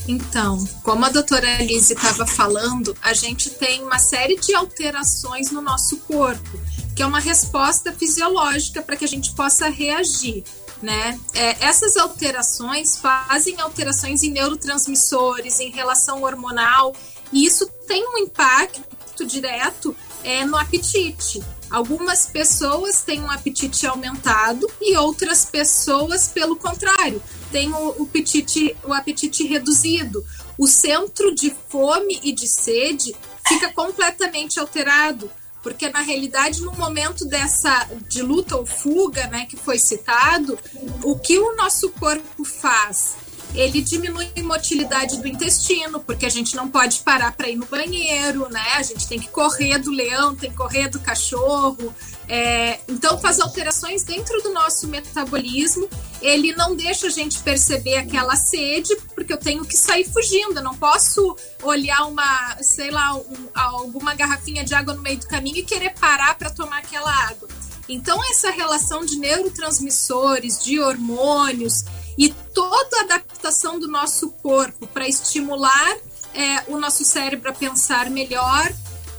[0.07, 5.61] Então, como a doutora Elise estava falando, a gente tem uma série de alterações no
[5.61, 6.59] nosso corpo,
[6.97, 10.45] que é uma resposta fisiológica para que a gente possa reagir.
[10.81, 11.19] Né?
[11.35, 16.95] É, essas alterações fazem alterações em neurotransmissores, em relação hormonal,
[17.33, 21.43] e isso tem um impacto direto é, no apetite.
[21.71, 28.75] Algumas pessoas têm um apetite aumentado e outras pessoas, pelo contrário, têm o, o, apetite,
[28.85, 30.25] o apetite reduzido.
[30.57, 33.14] O centro de fome e de sede
[33.47, 35.31] fica completamente alterado,
[35.62, 40.59] porque na realidade, no momento dessa de luta ou fuga, né, que foi citado,
[41.03, 43.17] o que o nosso corpo faz?
[43.55, 47.67] Ele diminui a motilidade do intestino, porque a gente não pode parar para ir no
[47.67, 48.75] banheiro, né?
[48.75, 51.95] A gente tem que correr do leão, tem que correr do cachorro.
[52.29, 55.89] É, então faz alterações dentro do nosso metabolismo.
[56.21, 60.59] Ele não deixa a gente perceber aquela sede, porque eu tenho que sair fugindo.
[60.59, 65.27] Eu não posso olhar uma, sei lá, um, alguma garrafinha de água no meio do
[65.27, 67.49] caminho e querer parar para tomar aquela água.
[67.89, 71.85] Então, essa relação de neurotransmissores, de hormônios,
[72.18, 75.96] e toda a adaptação do nosso corpo para estimular
[76.35, 78.70] é, o nosso cérebro a pensar melhor,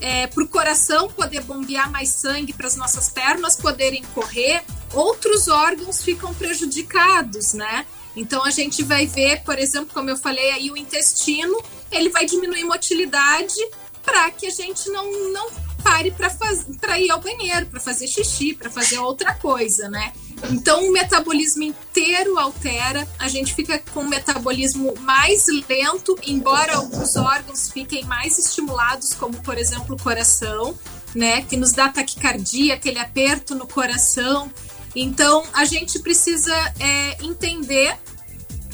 [0.02, 5.48] é, para o coração poder bombear mais sangue, para as nossas pernas poderem correr, outros
[5.48, 7.86] órgãos ficam prejudicados, né?
[8.16, 11.58] Então a gente vai ver, por exemplo, como eu falei aí, o intestino,
[11.90, 13.56] ele vai diminuir motilidade
[14.04, 15.50] para que a gente não, não
[15.84, 20.12] pare para ir ao banheiro, para fazer xixi, para fazer outra coisa, né?
[20.52, 27.16] Então o metabolismo inteiro altera, a gente fica com um metabolismo mais lento, embora alguns
[27.16, 30.78] órgãos fiquem mais estimulados, como por exemplo o coração,
[31.14, 34.52] né, que nos dá taquicardia, aquele aperto no coração.
[34.96, 37.98] Então a gente precisa é, entender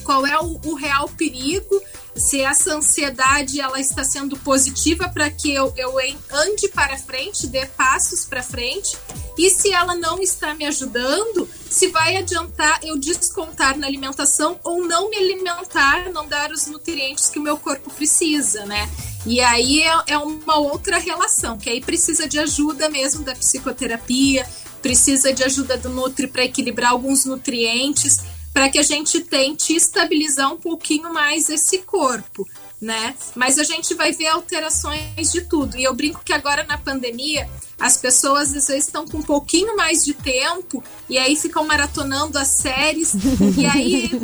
[0.04, 1.82] qual é o, o real perigo
[2.16, 5.94] se essa ansiedade ela está sendo positiva para que eu, eu
[6.32, 8.98] ande para frente, dê passos para frente,
[9.38, 14.86] e se ela não está me ajudando, se vai adiantar eu descontar na alimentação ou
[14.86, 18.90] não me alimentar, não dar os nutrientes que o meu corpo precisa, né?
[19.26, 24.48] E aí é, é uma outra relação, que aí precisa de ajuda mesmo da psicoterapia,
[24.82, 28.20] precisa de ajuda do Nutri para equilibrar alguns nutrientes
[28.56, 32.48] para que a gente tente estabilizar um pouquinho mais esse corpo,
[32.80, 33.14] né?
[33.36, 35.78] Mas a gente vai ver alterações de tudo.
[35.78, 39.76] E eu brinco que agora na pandemia as pessoas às vezes estão com um pouquinho
[39.76, 43.14] mais de tempo e aí ficam maratonando as séries
[43.58, 44.22] e aí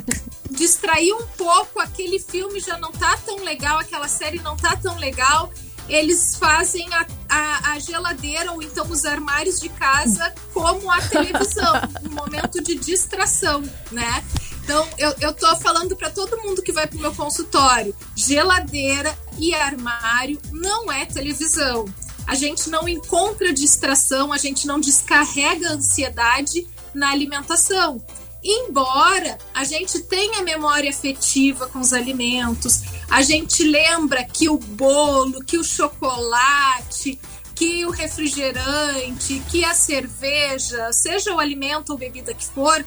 [0.50, 4.98] distrair um pouco aquele filme já não tá tão legal, aquela série não tá tão
[4.98, 5.52] legal
[5.88, 11.74] eles fazem a, a, a, geladeira ou então os armários de casa como a televisão,
[12.10, 14.24] um momento de distração, né?
[14.63, 19.54] Então, eu, eu tô falando para todo mundo que vai pro meu consultório: geladeira e
[19.54, 21.86] armário não é televisão.
[22.28, 28.02] A gente não encontra distração, a gente não descarrega ansiedade na alimentação.
[28.43, 35.43] Embora a gente tenha memória afetiva com os alimentos, a gente lembra que o bolo,
[35.43, 37.19] que o chocolate,
[37.54, 42.84] que o refrigerante, que a cerveja, seja o alimento ou bebida que for,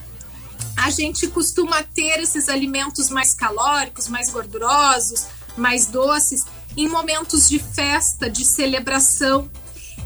[0.75, 6.43] a gente costuma ter esses alimentos mais calóricos, mais gordurosos, mais doces
[6.75, 9.49] em momentos de festa, de celebração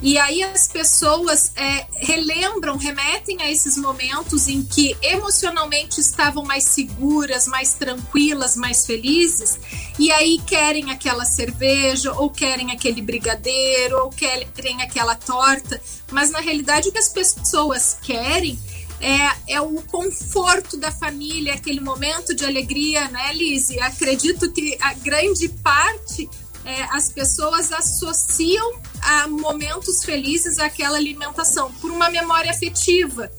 [0.01, 6.65] e aí as pessoas é, relembram, remetem a esses momentos em que emocionalmente estavam mais
[6.65, 9.59] seguras, mais tranquilas, mais felizes,
[9.97, 15.81] e aí querem aquela cerveja, ou querem aquele brigadeiro, ou querem aquela torta,
[16.11, 18.57] mas na realidade o que as pessoas querem
[19.01, 23.79] é, é o conforto da família, aquele momento de alegria, né, Lise?
[23.79, 26.29] Acredito que a grande parte
[26.65, 33.31] é, as pessoas associam a momentos felizes àquela alimentação por uma memória afetiva.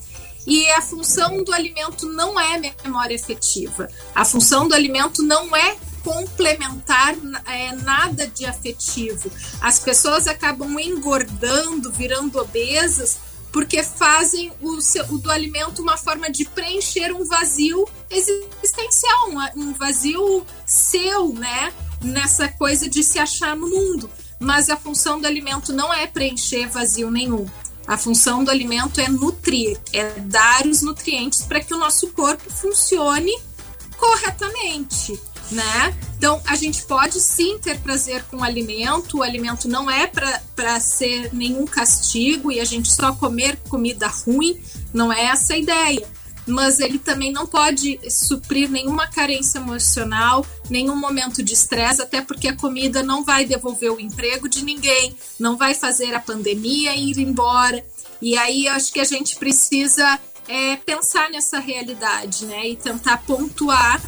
[0.47, 3.89] E a função do alimento não é memória afetiva.
[4.15, 7.15] A função do alimento não é complementar
[7.47, 9.31] é, nada de afetivo.
[9.61, 13.19] As pessoas acabam engordando, virando obesas,
[13.53, 19.73] porque fazem o, seu, o do alimento uma forma de preencher um vazio existencial, um
[19.75, 21.73] vazio seu, né?
[22.03, 24.11] Nessa coisa de se achar no mundo.
[24.39, 27.47] Mas a função do alimento não é preencher vazio nenhum.
[27.87, 32.51] A função do alimento é nutrir, é dar os nutrientes para que o nosso corpo
[32.51, 33.33] funcione
[33.97, 35.95] corretamente né?
[36.17, 40.81] Então, a gente pode sim ter prazer com o alimento, o alimento não é para
[40.81, 44.61] ser nenhum castigo e a gente só comer comida ruim,
[44.93, 46.07] não é essa a ideia.
[46.51, 52.49] Mas ele também não pode suprir nenhuma carência emocional, nenhum momento de estresse, até porque
[52.49, 57.19] a comida não vai devolver o emprego de ninguém, não vai fazer a pandemia ir
[57.19, 57.85] embora.
[58.21, 62.69] E aí acho que a gente precisa é, pensar nessa realidade, né?
[62.69, 64.01] E tentar pontuar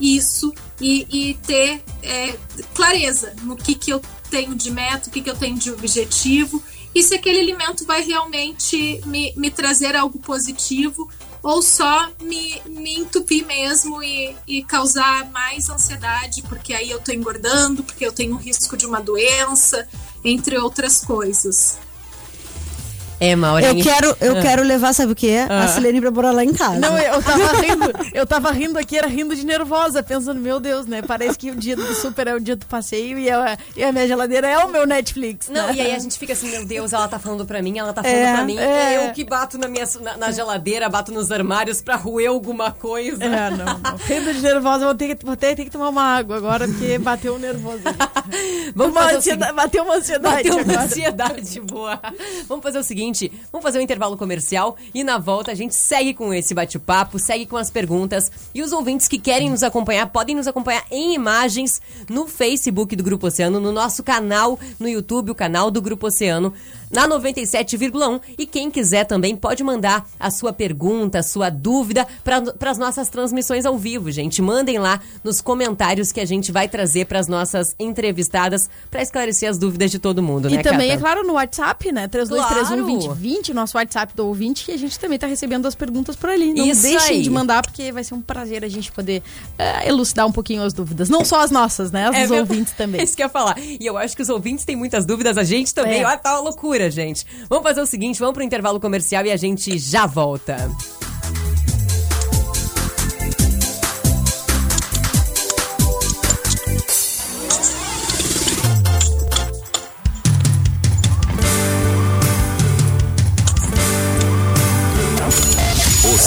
[0.00, 2.34] isso e, e ter é,
[2.74, 6.62] clareza no que, que eu tenho de meta, o que, que eu tenho de objetivo
[6.94, 11.08] e se aquele alimento vai realmente me, me trazer algo positivo
[11.42, 17.14] ou só me, me entupir mesmo e, e causar mais ansiedade, porque aí eu estou
[17.14, 19.88] engordando, porque eu tenho risco de uma doença,
[20.24, 21.78] entre outras coisas.
[23.20, 23.78] É, Maurinho.
[23.78, 24.40] Eu quero, eu Ah.
[24.42, 25.44] quero levar, sabe o quê?
[25.48, 25.68] A Ah.
[25.68, 26.78] Silene pra morar lá em casa.
[26.80, 30.86] Não, eu tava rindo, eu tava rindo aqui, era rindo de nervosa, pensando, meu Deus,
[30.86, 31.02] né?
[31.02, 33.92] Parece que o dia do super é o dia do passeio e a, e a
[33.92, 35.48] minha geladeira é o meu Netflix.
[35.48, 35.74] Não, né?
[35.74, 38.02] e aí a gente fica assim, meu Deus, ela tá falando pra mim, ela tá
[38.02, 38.58] falando É, pra mim.
[38.58, 38.94] é.
[38.94, 42.70] É eu que bato na, minha, na, na geladeira, bato nos armários pra roer alguma
[42.72, 43.22] coisa.
[43.22, 43.96] É, não, não.
[44.06, 46.96] Rindo de nervosa, vou ter, que, vou ter, ter que tomar uma água agora, porque
[46.98, 47.80] bateu o nervoso.
[48.74, 50.80] Vamos Uma fazer o ansiedade- seguinte- bateu uma ansiedade Bateu uma agora.
[50.82, 52.00] ansiedade, boa.
[52.48, 53.09] Vamos fazer o seguinte,
[53.52, 57.46] vamos fazer um intervalo comercial e na volta a gente segue com esse bate-papo, segue
[57.46, 58.30] com as perguntas.
[58.54, 63.02] E os ouvintes que querem nos acompanhar podem nos acompanhar em imagens no Facebook do
[63.02, 66.52] Grupo Oceano, no nosso canal no YouTube, o canal do Grupo Oceano,
[66.90, 72.70] na 97,1 e quem quiser também pode mandar a sua pergunta, a sua dúvida para
[72.70, 74.40] as nossas transmissões ao vivo, gente.
[74.42, 79.48] Mandem lá nos comentários que a gente vai trazer para as nossas entrevistadas para esclarecer
[79.50, 80.98] as dúvidas de todo mundo, E né, também, Cata?
[80.98, 82.08] é claro, no WhatsApp, né?
[82.08, 82.26] Claro.
[82.26, 86.52] 3231-2020, nosso WhatsApp do ouvinte, que a gente também tá recebendo as perguntas por ali.
[86.54, 87.22] Não Isso deixem aí.
[87.22, 89.22] de mandar, porque vai ser um prazer a gente poder
[89.58, 91.08] eh, elucidar um pouquinho as dúvidas.
[91.08, 92.08] Não só as nossas, né?
[92.08, 93.02] As É dos ver- ouvintes também.
[93.04, 93.56] Isso que eu ia falar.
[93.58, 96.00] E eu acho que os ouvintes têm muitas dúvidas, a gente também.
[96.02, 96.06] É.
[96.06, 97.26] Olha, tá uma loucura, gente.
[97.48, 100.70] Vamos fazer o seguinte, vamos pro intervalo comercial e a gente já volta.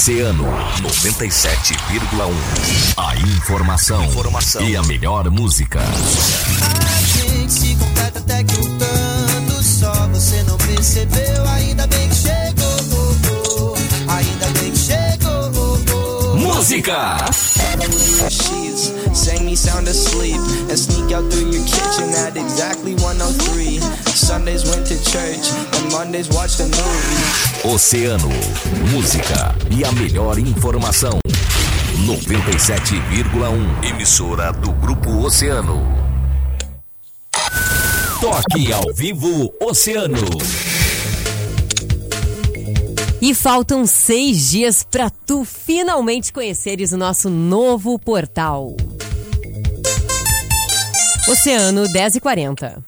[0.04, 0.44] Oceano
[0.82, 2.34] 97,1.
[2.98, 4.06] A informação,
[4.68, 5.80] e a melhor música.
[5.80, 8.53] A gente se completa até que
[10.84, 11.48] percebeu.
[11.48, 13.76] Ainda bem que chegou,
[14.10, 16.36] ainda bem que chegou.
[16.36, 17.18] Música!
[18.30, 23.80] Sheets, sang me sound asleep and sneak out through your kitchen at exactly 103.
[24.14, 27.74] Sundays went to church and Mondays watched a movie.
[27.74, 28.30] Oceano,
[28.92, 31.18] música e a melhor informação.
[32.06, 33.86] 97,1.
[33.90, 36.04] Emissora do Grupo Oceano.
[38.20, 40.73] Toque ao vivo Oceano.
[43.26, 48.76] E faltam seis dias pra tu finalmente conheceres o nosso novo portal.
[51.26, 52.84] Oceano 10 e 40.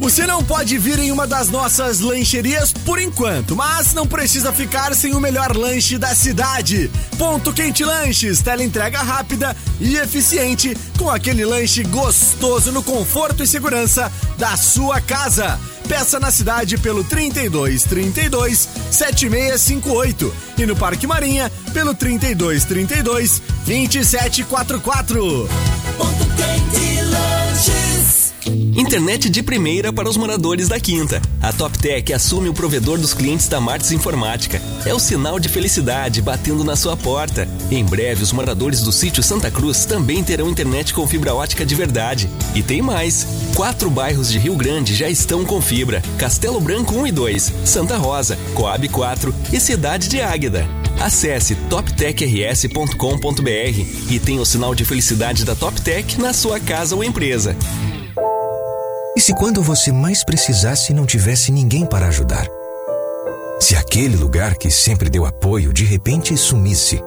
[0.00, 4.96] Você não pode vir em uma das nossas lancherias por enquanto, mas não precisa ficar
[4.96, 6.90] sem o melhor lanche da cidade.
[7.16, 13.46] Ponto Quente Lanches, tela entrega rápida e eficiente, com aquele lanche gostoso no conforto e
[13.46, 15.56] segurança da sua casa.
[15.88, 25.48] Peça na cidade pelo 32 32 7658 e no Parque Marinha pelo 32 32 2744.
[25.96, 26.91] Ponto.
[28.46, 31.20] Internet de primeira para os moradores da Quinta.
[31.40, 34.60] A TopTech assume o provedor dos clientes da Martins Informática.
[34.84, 37.48] É o sinal de felicidade batendo na sua porta.
[37.70, 41.74] Em breve, os moradores do sítio Santa Cruz também terão internet com fibra ótica de
[41.74, 42.28] verdade.
[42.54, 47.06] E tem mais: quatro bairros de Rio Grande já estão com fibra: Castelo Branco 1
[47.06, 50.66] e 2, Santa Rosa, Coab 4 e Cidade de Águeda.
[51.00, 57.56] Acesse toptechrs.com.br e tenha o sinal de felicidade da TopTech na sua casa ou empresa.
[59.14, 62.46] E se quando você mais precisasse não tivesse ninguém para ajudar?
[63.60, 67.02] Se aquele lugar que sempre deu apoio de repente sumisse?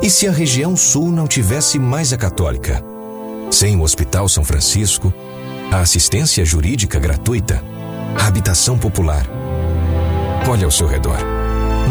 [0.00, 2.82] E se a região sul não tivesse mais a católica?
[3.50, 5.12] Sem o Hospital São Francisco,
[5.70, 7.62] a assistência jurídica gratuita,
[8.18, 9.26] a habitação popular.
[10.48, 11.18] Olhe ao seu redor.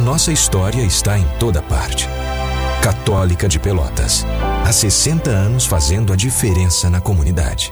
[0.04, 2.10] Nossa história está em toda parte.
[2.82, 4.26] Católica de Pelotas.
[4.66, 7.72] Há 60 anos fazendo a diferença na comunidade.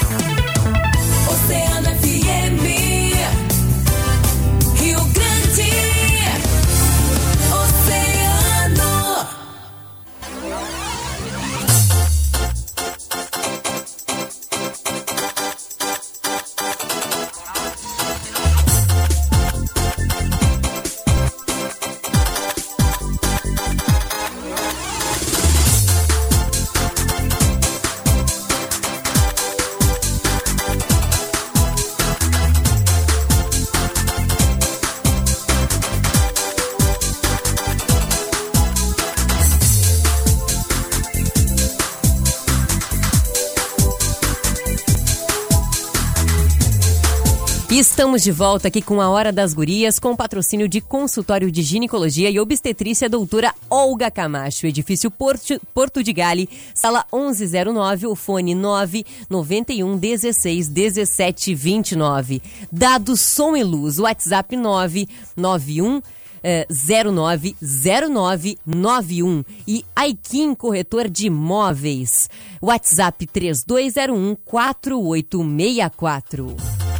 [48.01, 52.31] Estamos de volta aqui com a Hora das Gurias, com patrocínio de consultório de ginecologia
[52.31, 59.97] e obstetrícia doutora Olga Camacho, edifício Porto, Porto de Gale, sala 1109, o fone 991
[59.97, 62.41] 16 17 29.
[62.71, 66.01] Dados som e luz, WhatsApp 991
[66.43, 72.27] eh, 090991 e Aikin Corretor de Imóveis.
[72.59, 76.90] WhatsApp 3201 4864.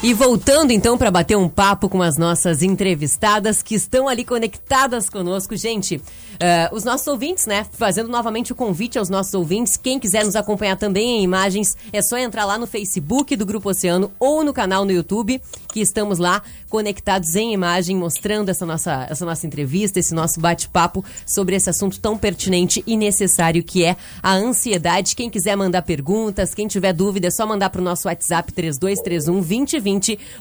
[0.00, 5.10] E voltando então para bater um papo com as nossas entrevistadas que estão ali conectadas
[5.10, 6.00] conosco, gente.
[6.40, 7.66] eh, os nossos ouvintes, né?
[7.72, 9.76] Fazendo novamente o convite aos nossos ouvintes.
[9.76, 13.70] Quem quiser nos acompanhar também em imagens, é só entrar lá no Facebook do Grupo
[13.70, 15.42] Oceano ou no canal no YouTube,
[15.72, 16.40] que estamos lá
[16.70, 21.98] conectados em imagem, mostrando essa nossa, essa nossa entrevista, esse nosso bate-papo sobre esse assunto
[21.98, 25.16] tão pertinente e necessário que é a ansiedade.
[25.16, 29.40] Quem quiser mandar perguntas, quem tiver dúvida, é só mandar para o nosso WhatsApp 3231
[29.40, 29.87] 2020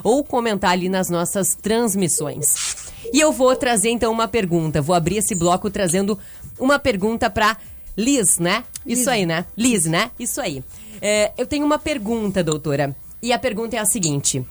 [0.04, 2.92] ou comentar ali nas nossas transmissões.
[3.14, 4.82] E eu vou trazer então uma pergunta.
[4.82, 6.18] Vou abrir esse bloco trazendo
[6.60, 7.58] uma pergunta para
[7.98, 8.64] Liz, né?
[8.86, 9.46] Isso aí, né?
[9.58, 10.12] Liz, né?
[10.20, 10.64] Isso aí.
[11.02, 12.96] É, eu tenho uma pergunta, doutora.
[13.22, 14.46] E a pergunta é a seguinte.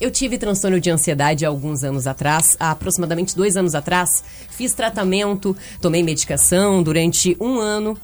[0.00, 4.24] Eu tive transtorno de ansiedade há alguns anos atrás, há aproximadamente dois anos atrás.
[4.50, 7.96] Fiz tratamento, tomei medicação durante um ano.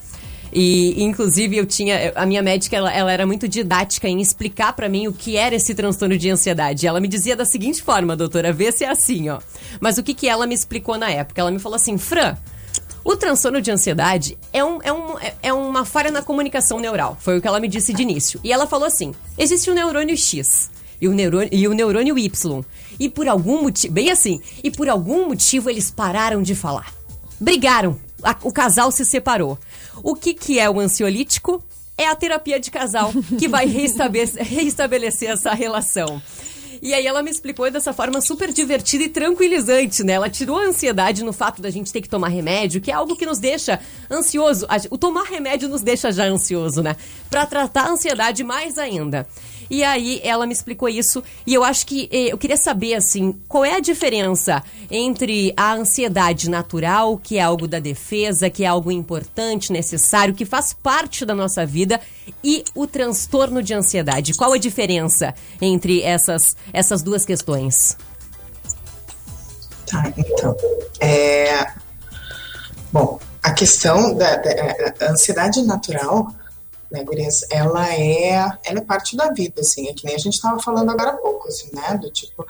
[0.53, 2.13] E, inclusive, eu tinha.
[2.15, 5.55] A minha médica, ela, ela era muito didática em explicar pra mim o que era
[5.55, 6.87] esse transtorno de ansiedade.
[6.87, 9.39] Ela me dizia da seguinte forma, doutora, vê se é assim, ó.
[9.81, 11.41] Mas o que, que ela me explicou na época?
[11.41, 12.37] Ela me falou assim, Fran.
[13.05, 17.17] O transtorno de ansiedade é, um, é, um, é- é uma falha na comunicação neural.
[17.21, 18.41] Foi o que ela me disse de início.
[18.43, 20.71] E ela falou assim: existe o neurônio X
[21.01, 22.65] e o neurônio, e o neurônio Y.
[22.99, 23.93] E por algum motivo.
[23.95, 24.41] Bem assim.
[24.65, 26.93] E por algum motivo eles pararam de falar.
[27.39, 27.97] Brigaram.
[28.25, 29.57] A- o casal se separou.
[30.03, 31.63] O que, que é o ansiolítico?
[31.99, 36.21] É a terapia de casal que vai reestabelecer, essa relação.
[36.83, 40.13] E aí ela me explicou dessa forma super divertida e tranquilizante, né?
[40.13, 43.17] Ela tirou a ansiedade no fato da gente ter que tomar remédio, que é algo
[43.17, 43.81] que nos deixa
[44.11, 44.67] ansioso.
[44.91, 46.97] O tomar remédio nos deixa já ansioso, né?
[47.31, 49.27] Pra tratar a ansiedade mais ainda.
[49.69, 53.33] E aí ela me explicou isso e eu acho que eh, eu queria saber assim,
[53.49, 58.67] qual é a diferença entre a ansiedade natural, que é algo da defesa, que é
[58.67, 62.01] algo importante, necessário, que faz parte da nossa vida,
[62.43, 64.35] e o transtorno de ansiedade.
[64.35, 67.97] Qual a diferença entre essas essas duas questões?
[69.87, 70.57] Tá, então.
[71.01, 71.67] É...
[72.93, 76.33] Bom, a questão da, da- a ansiedade natural,
[76.91, 77.05] né,
[77.51, 78.33] ela é,
[78.65, 81.17] ela é parte da vida, assim, é que nem a gente estava falando agora há
[81.17, 82.47] pouco, assim, né, do tipo,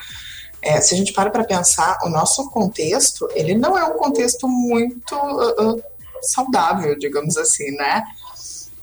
[0.63, 4.49] é, se a gente para para pensar, o nosso contexto, ele não é um contexto
[4.49, 5.75] muito ah, ah,
[6.23, 8.03] saudável, digamos assim, né,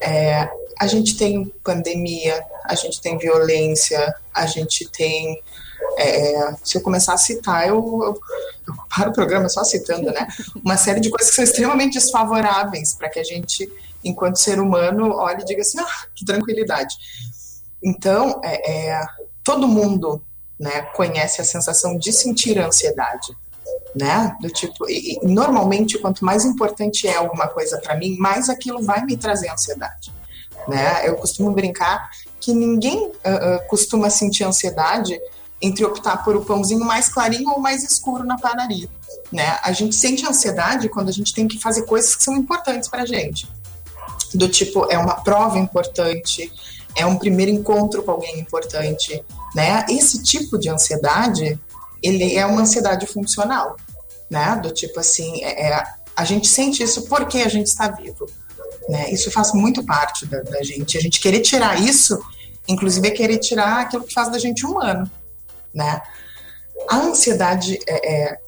[0.04, 0.50] é,
[0.80, 5.42] a gente tem pandemia, a gente tem violência, a gente tem.
[5.98, 8.20] é, se eu começar a citar, eu, eu,
[8.68, 10.28] eu paro o programa só citando, né?
[10.64, 13.72] Uma série de coisas que são extremamente desfavoráveis para que a gente,
[14.04, 16.96] enquanto ser humano, olhe e diga assim: ah, que tranquilidade.
[17.84, 19.02] Então, é, é,
[19.44, 20.24] todo mundo
[20.60, 23.36] né, conhece a sensação de sentir ansiedade.
[23.96, 24.36] Né?
[24.42, 28.82] Do tipo, e, e normalmente, quanto mais importante é alguma coisa para mim, mais aquilo
[28.82, 30.12] vai me trazer ansiedade.
[30.68, 31.08] Né?
[31.08, 35.20] Eu costumo brincar que ninguém uh, uh, costuma sentir ansiedade
[35.62, 38.90] entre optar por o pãozinho mais clarinho ou mais escuro na padaria.
[39.32, 39.58] Né?
[39.62, 43.06] A gente sente ansiedade quando a gente tem que fazer coisas que são importantes para
[43.06, 43.48] gente.
[44.34, 46.52] Do tipo, é uma prova importante,
[46.96, 49.24] é um primeiro encontro com alguém importante,
[49.56, 49.86] né?
[49.90, 51.60] Esse tipo de ansiedade,
[52.02, 53.76] ele é uma ansiedade funcional,
[54.30, 54.60] né?
[54.62, 55.84] Do tipo assim, é, é
[56.16, 58.28] a gente sente isso porque a gente está vivo,
[58.88, 59.10] né?
[59.12, 60.98] Isso faz muito parte da, da gente.
[60.98, 62.20] A gente querer tirar isso,
[62.68, 65.10] inclusive, é querer tirar aquilo que faz da gente humano,
[65.74, 66.02] né?
[66.90, 68.40] A ansiedade é, é,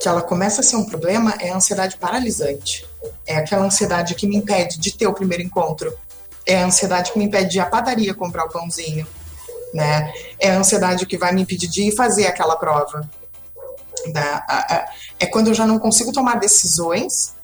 [0.00, 2.86] que ela começa a ser um problema é a ansiedade paralisante.
[3.26, 5.92] É aquela ansiedade que me impede de ter o primeiro encontro.
[6.44, 9.06] É a ansiedade que me impede de ir à padaria comprar o pãozinho.
[9.72, 10.12] Né?
[10.38, 13.08] É a ansiedade que vai me impedir de ir fazer aquela prova.
[14.06, 14.42] Né?
[15.18, 17.34] É quando eu já não consigo tomar decisões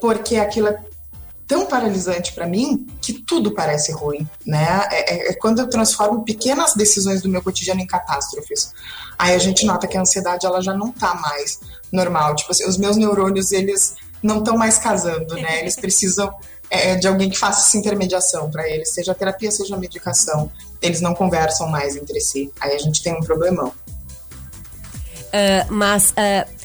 [0.00, 0.78] porque aquilo é
[1.48, 4.86] tão paralisante para mim que tudo parece ruim, né?
[4.92, 8.74] É, é, é, quando eu transformo pequenas decisões do meu cotidiano em catástrofes.
[9.18, 11.58] Aí a gente nota que a ansiedade ela já não tá mais
[11.92, 12.34] normal.
[12.36, 15.60] Tipo assim, os meus neurônios eles não estão mais casando, né?
[15.60, 16.32] Eles precisam
[16.70, 20.50] é, de alguém que faça essa intermediação para eles, seja terapia, seja medicação.
[20.80, 22.50] Eles não conversam mais entre si.
[22.60, 23.72] Aí a gente tem um problemão.
[25.28, 26.58] Uh, mas uh,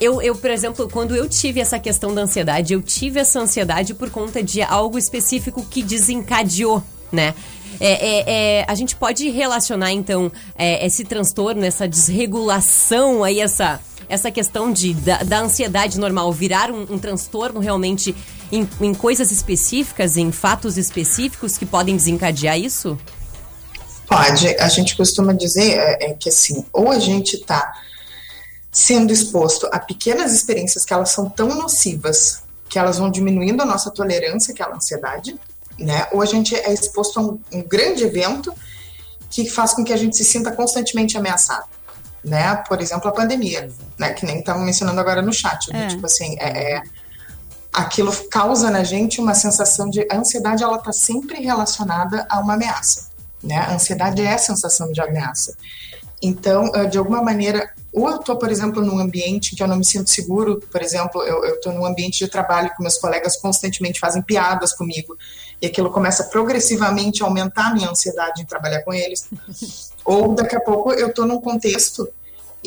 [0.00, 3.94] eu, eu, por exemplo, quando eu tive essa questão da ansiedade, eu tive essa ansiedade
[3.94, 7.34] por conta de algo específico que desencadeou, né?
[7.80, 8.24] É, é,
[8.60, 14.72] é, a gente pode relacionar, então, é, esse transtorno, essa desregulação aí, essa, essa questão
[14.72, 18.14] de, da, da ansiedade normal virar um, um transtorno realmente
[18.50, 22.98] em, em, coisas específicas, em fatos específicos que podem desencadear isso?
[24.06, 24.48] Pode.
[24.58, 27.72] A gente costuma dizer é, é que, assim, ou a gente está
[28.70, 33.64] sendo exposto a pequenas experiências que elas são tão nocivas que elas vão diminuindo a
[33.64, 35.38] nossa tolerância àquela ansiedade,
[35.78, 36.06] né?
[36.12, 38.52] Ou a gente é exposto a um, um grande evento
[39.30, 41.68] que faz com que a gente se sinta constantemente ameaçado,
[42.26, 42.56] né?
[42.68, 44.12] Por exemplo, a pandemia, né?
[44.12, 45.86] Que nem estavam mencionando agora no chat, né?
[45.86, 46.82] tipo assim, é, é,
[47.72, 52.54] aquilo causa na gente uma sensação de a ansiedade, ela está sempre relacionada a uma
[52.54, 53.10] ameaça,
[53.42, 53.56] né?
[53.58, 55.56] A ansiedade é a sensação de ameaça.
[56.20, 59.84] Então, de alguma maneira, ou eu estou, por exemplo, num ambiente que eu não me
[59.84, 64.22] sinto seguro, por exemplo, eu estou num ambiente de trabalho que meus colegas constantemente fazem
[64.22, 65.16] piadas comigo,
[65.60, 69.28] e aquilo começa progressivamente a aumentar a minha ansiedade em trabalhar com eles.
[70.04, 72.08] ou daqui a pouco eu estou num contexto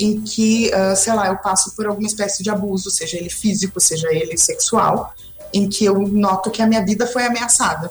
[0.00, 3.78] em que, uh, sei lá, eu passo por alguma espécie de abuso, seja ele físico,
[3.78, 5.14] seja ele sexual,
[5.52, 7.90] em que eu noto que a minha vida foi ameaçada,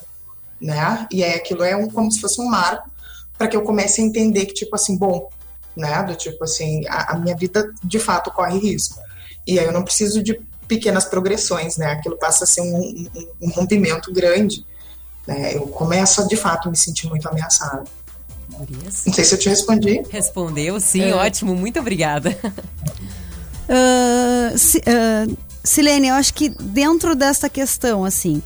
[0.60, 1.07] né?
[1.12, 2.89] E aí aquilo é um, como se fosse um marco
[3.38, 5.30] para que eu comece a entender que, tipo assim, bom,
[5.78, 6.01] né?
[6.03, 8.99] Do tipo assim, a, a, minha vida de fato corre risco.
[9.45, 11.91] E aí eu não preciso de pequenas progressões, né?
[11.91, 13.10] Aquilo passa a ser um, um,
[13.41, 14.66] um rompimento grande.
[15.28, 15.55] Né?
[15.55, 17.84] Eu começo a de fato me sentir muito ameaçada.
[19.05, 20.01] Não sei se eu te respondi.
[20.10, 21.16] Respondeu, sim, é.
[21.16, 22.38] ótimo, muito obrigada.
[23.70, 28.41] Uh, uh, Silene, eu acho que dentro dessa questão, assim,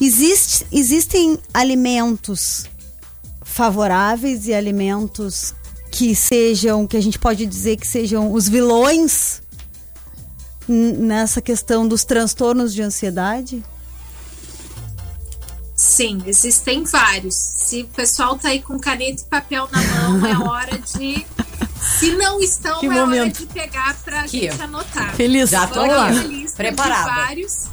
[0.00, 2.66] existe, existem alimentos
[3.44, 5.54] favoráveis e alimentos
[5.92, 9.40] que sejam, que a gente pode dizer que sejam os vilões
[10.68, 13.62] nessa questão dos transtornos de ansiedade?
[15.76, 17.34] Sim, existem vários.
[17.34, 21.26] Se o pessoal tá aí com caneta e papel na mão, é hora de.
[21.98, 23.36] Se não estão, que é momento.
[23.36, 25.14] hora de pegar pra que gente anotar.
[25.14, 26.08] Feliz, já tô lá.
[26.56, 27.10] Preparada.
[27.10, 27.66] Vários.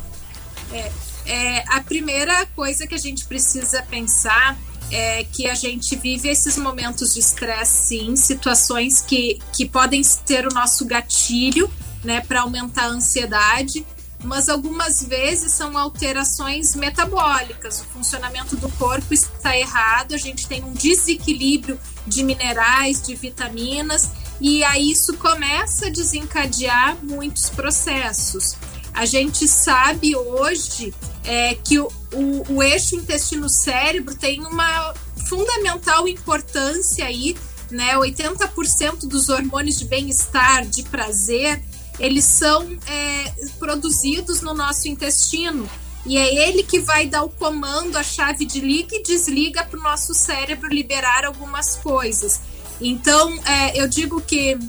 [0.72, 0.92] É,
[1.26, 4.58] é, a primeira coisa que a gente precisa pensar
[4.92, 10.46] é que a gente vive esses momentos de estresse, sim, situações que, que podem ser
[10.46, 11.72] o nosso gatilho,
[12.04, 13.86] né, para aumentar a ansiedade,
[14.24, 17.82] mas algumas vezes são alterações metabólicas.
[17.82, 24.10] O funcionamento do corpo está errado, a gente tem um desequilíbrio de minerais, de vitaminas,
[24.40, 28.56] e aí isso começa a desencadear muitos processos.
[28.94, 30.94] A gente sabe hoje
[31.24, 34.94] é, que o, o, o eixo intestino-cérebro tem uma
[35.28, 37.36] fundamental importância aí,
[37.72, 37.96] né?
[37.96, 41.62] 80% dos hormônios de bem-estar, de prazer,
[42.04, 45.70] eles são é, produzidos no nosso intestino.
[46.06, 49.80] E é ele que vai dar o comando, a chave de liga e desliga para
[49.80, 52.42] o nosso cérebro liberar algumas coisas.
[52.82, 54.60] Então, é, eu digo que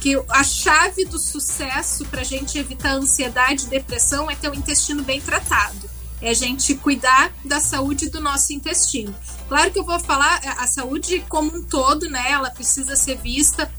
[0.00, 4.54] que a chave do sucesso para a gente evitar ansiedade e depressão é ter o
[4.54, 5.88] intestino bem tratado.
[6.20, 9.16] É a gente cuidar da saúde do nosso intestino.
[9.48, 12.30] Claro que eu vou falar a saúde como um todo, né?
[12.30, 13.72] Ela precisa ser vista,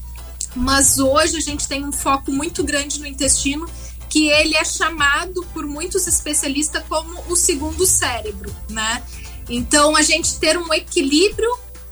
[0.55, 3.69] mas hoje a gente tem um foco muito grande no intestino,
[4.09, 9.03] que ele é chamado por muitos especialistas como o segundo cérebro, né?
[9.49, 11.49] Então a gente ter um equilíbrio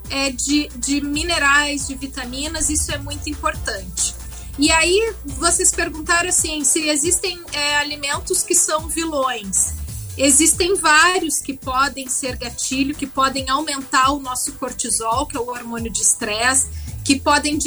[0.10, 4.16] é, de, de minerais, de vitaminas, isso é muito importante.
[4.58, 9.74] E aí vocês perguntaram assim se existem é, alimentos que são vilões.
[10.18, 15.50] Existem vários que podem ser gatilho, que podem aumentar o nosso cortisol, que é o
[15.50, 16.68] hormônio de estresse,
[17.04, 17.58] que podem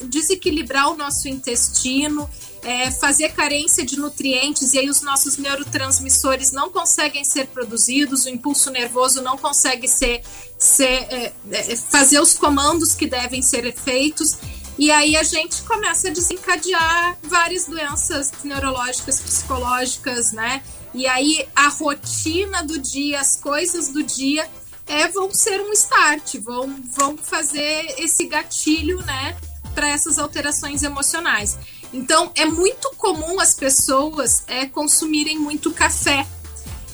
[0.00, 2.28] desequilibrar o nosso intestino,
[2.62, 8.28] é, fazer carência de nutrientes, e aí os nossos neurotransmissores não conseguem ser produzidos, o
[8.28, 10.22] impulso nervoso não consegue ser,
[10.58, 14.36] ser é, é, fazer os comandos que devem ser feitos.
[14.78, 20.62] E aí a gente começa a desencadear várias doenças neurológicas, psicológicas, né?
[20.94, 24.48] E aí a rotina do dia, as coisas do dia
[24.86, 29.36] é, vão ser um start, vão, vão fazer esse gatilho, né,
[29.74, 31.58] para essas alterações emocionais.
[31.92, 36.26] Então é muito comum as pessoas é, consumirem muito café.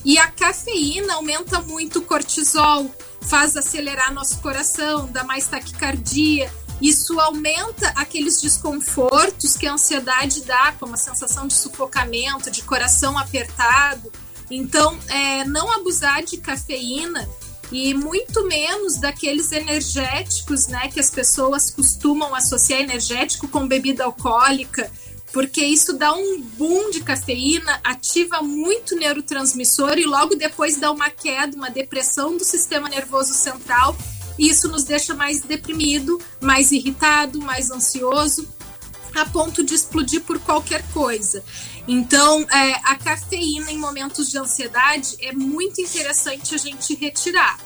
[0.04, 2.90] E a cafeína aumenta muito o cortisol,
[3.20, 6.52] faz acelerar nosso coração, dá mais taquicardia.
[6.82, 13.16] Isso aumenta aqueles desconfortos que a ansiedade dá, como a sensação de sufocamento, de coração
[13.16, 14.10] apertado.
[14.50, 17.28] Então, é, não abusar de cafeína
[17.70, 24.90] e muito menos daqueles energéticos, né, que as pessoas costumam associar energético com bebida alcoólica,
[25.32, 31.08] porque isso dá um boom de cafeína, ativa muito neurotransmissor e logo depois dá uma
[31.08, 33.96] queda, uma depressão do sistema nervoso central.
[34.38, 38.48] E isso nos deixa mais deprimido, mais irritado, mais ansioso,
[39.14, 41.44] a ponto de explodir por qualquer coisa.
[41.86, 47.58] Então, é, a cafeína em momentos de ansiedade é muito interessante a gente retirar,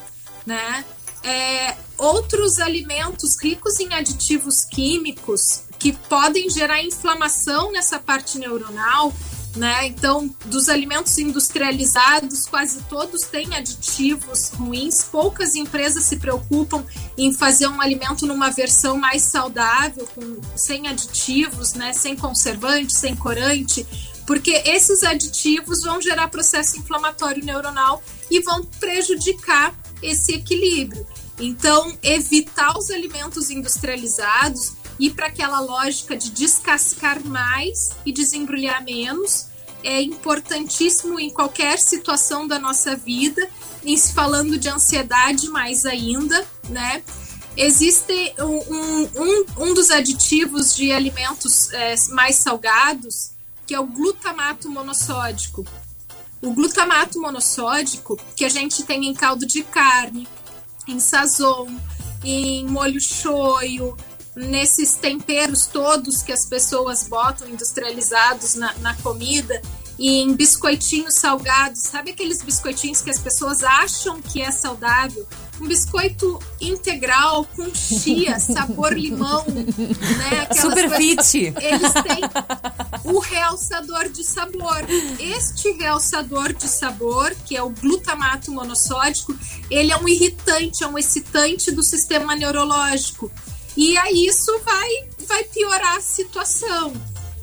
[0.45, 0.85] né?
[1.23, 9.13] É, outros alimentos ricos em aditivos químicos que podem gerar inflamação nessa parte neuronal,
[9.57, 9.87] né?
[9.87, 15.03] Então, dos alimentos industrializados, quase todos têm aditivos ruins.
[15.03, 16.85] Poucas empresas se preocupam
[17.17, 21.93] em fazer um alimento numa versão mais saudável, com, sem aditivos, né?
[21.93, 23.87] Sem conservante, sem corante,
[24.27, 31.07] porque esses aditivos vão gerar processo inflamatório neuronal e vão prejudicar esse equilíbrio.
[31.39, 39.47] Então, evitar os alimentos industrializados ir para aquela lógica de descascar mais e desembrulhar menos
[39.83, 43.49] é importantíssimo em qualquer situação da nossa vida,
[43.85, 47.03] em se falando de ansiedade mais ainda, né?
[47.57, 53.31] Existe um, um, um, dos aditivos de alimentos é, mais salgados,
[53.67, 55.65] que é o glutamato monossódico.
[56.43, 60.29] O glutamato monossódico, que a gente tem em caldo de carne,
[60.87, 61.69] em sazon,
[62.23, 63.97] em molho shoyu,
[64.37, 69.61] nesses temperos todos que as pessoas botam industrializados na, na comida
[69.99, 75.27] e em biscoitinhos salgados, sabe aqueles biscoitinhos que as pessoas acham que é saudável?
[75.59, 80.41] Um biscoito integral com chia, sabor limão, né?
[80.43, 81.55] Aquelas Super coisas- fit.
[81.59, 84.85] Eles têm o realçador de sabor.
[85.19, 89.35] Este realçador de sabor, que é o glutamato monossódico,
[89.71, 93.33] ele é um irritante, é um excitante do sistema neurológico.
[93.77, 96.93] E aí isso vai, vai piorar a situação.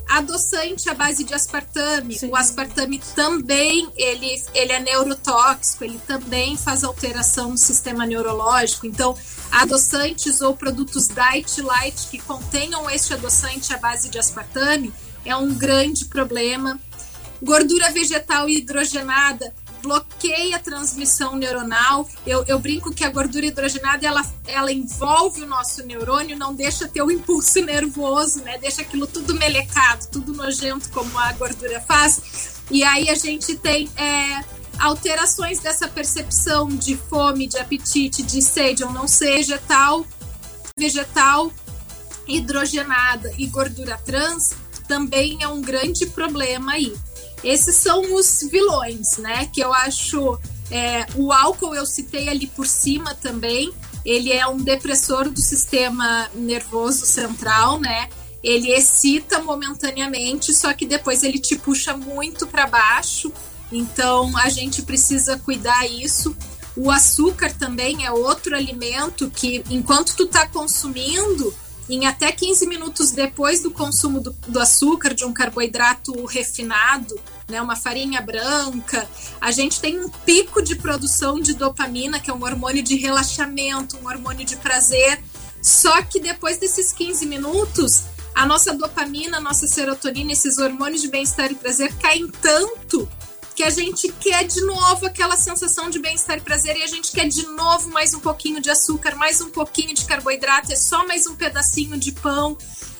[0.06, 2.18] Adoçante à base de aspartame.
[2.28, 8.86] O aspartame também ele, ele é neurotóxico, ele também faz alteração no sistema neurológico.
[8.86, 9.16] Então,
[9.50, 14.92] adoçantes ou produtos diet light que contenham este adoçante à base de aspartame
[15.24, 16.78] é um grande problema.
[17.42, 19.54] Gordura vegetal hidrogenada
[19.84, 22.08] bloqueia a transmissão neuronal.
[22.26, 26.88] Eu, eu brinco que a gordura hidrogenada ela, ela envolve o nosso neurônio, não deixa
[26.88, 28.56] ter o impulso nervoso, né?
[28.58, 32.62] Deixa aquilo tudo melecado, tudo nojento como a gordura faz.
[32.70, 34.42] E aí a gente tem é,
[34.78, 40.06] alterações dessa percepção de fome, de apetite, de sede ou não seja, tal
[40.76, 41.52] vegetal
[42.26, 44.54] hidrogenada e gordura trans
[44.88, 46.92] também é um grande problema aí.
[47.44, 49.48] Esses são os vilões, né?
[49.52, 50.38] Que eu acho.
[50.70, 53.72] é, o álcool eu citei ali por cima também.
[54.04, 58.08] Ele é um depressor do sistema nervoso central, né?
[58.42, 63.32] Ele excita momentaneamente, só que depois ele te puxa muito para baixo.
[63.70, 66.36] Então a gente precisa cuidar isso.
[66.76, 71.54] O açúcar também é outro alimento que, enquanto tu tá consumindo,
[71.88, 77.14] em até 15 minutos depois do consumo do, do açúcar, de um carboidrato refinado,
[77.48, 79.08] né, uma farinha branca.
[79.40, 83.96] A gente tem um pico de produção de dopamina, que é um hormônio de relaxamento,
[83.98, 85.22] um hormônio de prazer.
[85.62, 91.08] Só que depois desses 15 minutos, a nossa dopamina, a nossa serotonina, esses hormônios de
[91.08, 93.08] bem-estar e prazer caem tanto
[93.54, 97.12] que a gente quer de novo aquela sensação de bem-estar e prazer e a gente
[97.12, 101.06] quer de novo mais um pouquinho de açúcar, mais um pouquinho de carboidrato, é só
[101.06, 102.58] mais um pedacinho de pão.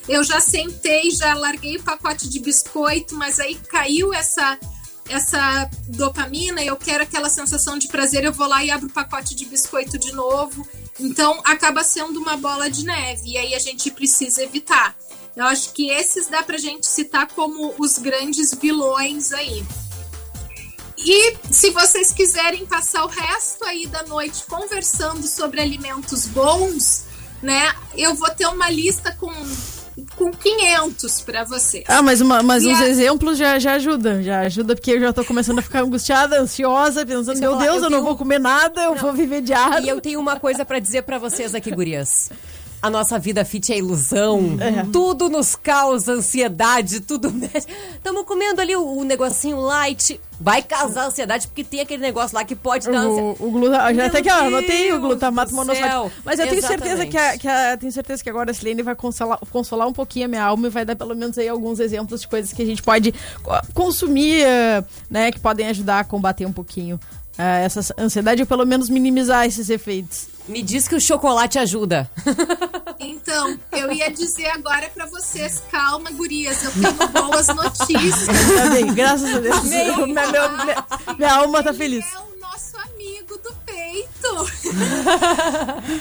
[0.08, 4.58] Eu já sentei, já larguei o pacote de biscoito, mas aí caiu essa
[5.06, 9.34] essa dopamina eu quero aquela sensação de prazer, eu vou lá e abro o pacote
[9.34, 10.66] de biscoito de novo.
[10.98, 14.96] Então acaba sendo uma bola de neve e aí a gente precisa evitar.
[15.36, 19.64] Eu acho que esses dá pra gente citar como os grandes vilões aí.
[20.96, 27.04] E se vocês quiserem passar o resto aí da noite conversando sobre alimentos bons,
[27.42, 27.74] né?
[27.94, 29.30] Eu vou ter uma lista com
[30.16, 31.84] com 500 para vocês.
[31.88, 34.22] Ah, mas, uma, mas E uns a- exemplos já, já ajuda.
[34.22, 37.76] Já ajuda, porque eu já tô começando a ficar angustiada, ansiosa, pensando, meu falar, Deus,
[37.76, 39.82] eu eu, não tenho- vou comer nada, eu vou viver de ar.
[39.82, 42.30] E eu tenho uma coisa pra dizer pra vocês aqui, gurias.
[42.84, 44.58] A nossa vida fit é ilusão.
[44.92, 47.66] Tudo nos causa ansiedade, tudo mexe.
[47.94, 50.20] Estamos comendo ali o, o negocinho light.
[50.38, 53.36] Vai causar ansiedade, porque tem aquele negócio lá que pode dar ansiedade.
[53.40, 56.10] O, o gluta, já Meu até que ó, anotei o glutamato do monossódico.
[56.24, 57.10] Mas eu tenho certeza Exatamente.
[57.10, 60.26] que, a, que a- tenho certeza que agora a Silene vai consolar, consolar um pouquinho
[60.26, 62.66] a minha alma e vai dar pelo menos aí alguns exemplos de coisas que a
[62.66, 67.00] gente pode co- consumir, eh, né, que podem ajudar a combater um pouquinho
[67.38, 70.26] eh, essa ansiedade ou pelo menos minimizar esses efeitos.
[70.48, 72.10] Me diz que o chocolate ajuda.
[72.96, 78.26] Então, eu ia dizer agora para vocês, calma, gurias, eu tenho boas notícias.
[78.56, 79.64] Tá bem, graças a Deus.
[79.64, 80.84] Meio- minha, minha- minha-
[81.18, 82.04] minha alma tá feliz.
[82.14, 84.46] É o nosso amigo do peito.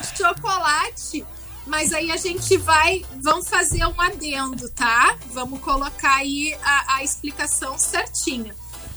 [0.16, 1.26] Chocolate.
[1.66, 5.16] Mas aí a gente vai, vamos fazer um adendo, tá?
[5.34, 8.54] Vamos colocar aí a, a explicação certinha.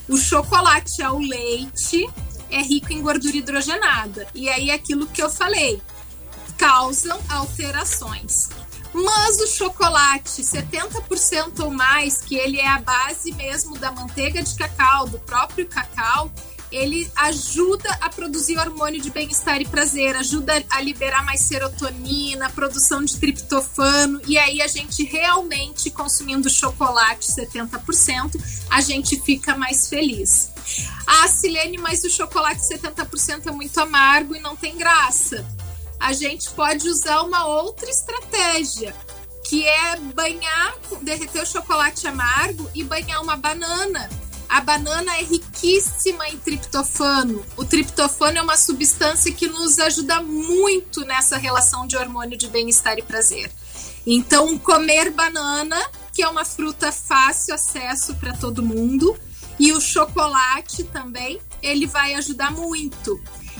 [0.09, 2.07] O chocolate ao leite
[2.49, 4.27] é rico em gordura hidrogenada.
[4.33, 5.81] E aí aquilo que eu falei,
[6.57, 8.49] causam alterações.
[8.93, 14.55] Mas o chocolate, 70% ou mais, que ele é a base mesmo da manteiga de
[14.55, 16.31] cacau, do próprio cacau,
[16.71, 23.03] ele ajuda a produzir hormônio de bem-estar e prazer, ajuda a liberar mais serotonina, produção
[23.03, 30.51] de triptofano, e aí a gente realmente consumindo chocolate 70%, a gente fica mais feliz.
[31.05, 35.45] Ah, Silene, mas o chocolate 70% é muito amargo e não tem graça
[35.99, 38.95] a gente pode usar uma outra estratégia,
[39.47, 44.09] que é banhar, derreter o chocolate amargo e banhar uma banana.
[44.47, 47.45] A banana é riquíssima em triptofano.
[47.57, 52.97] O triptofano é uma substância que nos ajuda muito nessa relação de hormônio de bem-estar
[52.97, 53.51] e prazer.
[54.05, 55.77] Então, comer banana,
[56.13, 59.17] que é uma fruta fácil acesso para todo mundo,
[59.59, 63.19] e o chocolate também, ele vai ajudar muito.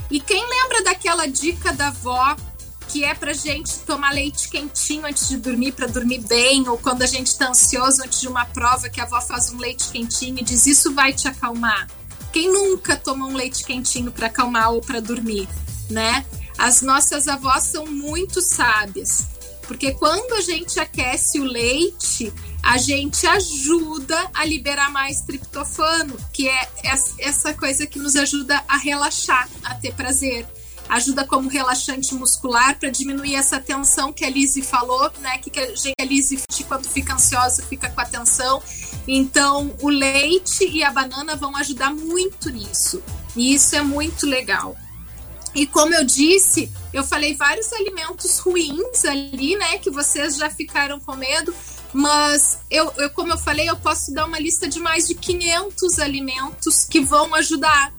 [0.10, 2.36] E quem lembra daquela dica da avó
[2.88, 7.02] que é pra gente tomar leite quentinho antes de dormir, para dormir bem, ou quando
[7.02, 10.39] a gente tá ansioso antes de uma prova, que a avó faz um leite quentinho
[10.39, 11.88] e diz isso vai te acalmar.
[12.32, 15.48] Quem nunca toma um leite quentinho para acalmar ou para dormir,
[15.89, 16.26] né?
[16.58, 19.28] As nossas avós são muito sábias,
[19.68, 22.34] porque quando a gente aquece o leite,
[22.68, 28.61] a gente ajuda a liberar mais triptofano, que é es- essa coisa que nos ajuda
[28.68, 30.45] a relaxar, a ter prazer.
[30.89, 35.38] Ajuda como relaxante muscular para diminuir essa tensão que a Lizzie falou, né?
[35.38, 38.61] Que, a gente, a quando fica ansiosa, fica com a tensão.
[39.07, 43.01] Então, o leite e a banana vão ajudar muito nisso.
[43.36, 44.76] E isso é muito legal.
[45.55, 49.78] E como eu disse, eu falei vários alimentos ruins ali, né?
[49.78, 51.53] Que vocês já ficaram com medo.
[51.93, 55.99] Mas eu, eu, como eu falei, eu posso dar uma lista de mais de 500
[55.99, 57.93] alimentos que vão ajudar.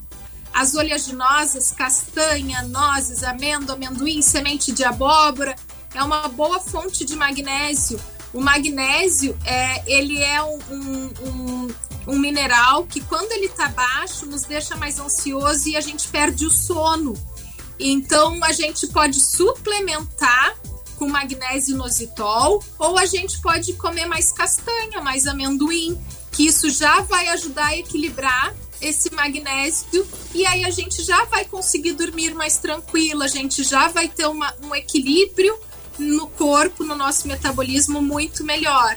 [0.53, 5.55] As oleaginosas, castanha, nozes, amêndoa, amendoim, semente de abóbora,
[5.95, 8.01] é uma boa fonte de magnésio.
[8.33, 11.69] O magnésio, é, ele é um, um,
[12.09, 16.45] um, mineral que quando ele está baixo nos deixa mais ansioso e a gente perde
[16.45, 17.15] o sono.
[17.79, 20.57] Então a gente pode suplementar
[20.99, 25.99] com magnésio inositol ou a gente pode comer mais castanha, mais amendoim,
[26.33, 31.45] que isso já vai ajudar a equilibrar esse magnésio e aí a gente já vai
[31.45, 35.59] conseguir dormir mais tranquila, a gente já vai ter uma, um equilíbrio
[35.99, 38.97] no corpo, no nosso metabolismo muito melhor.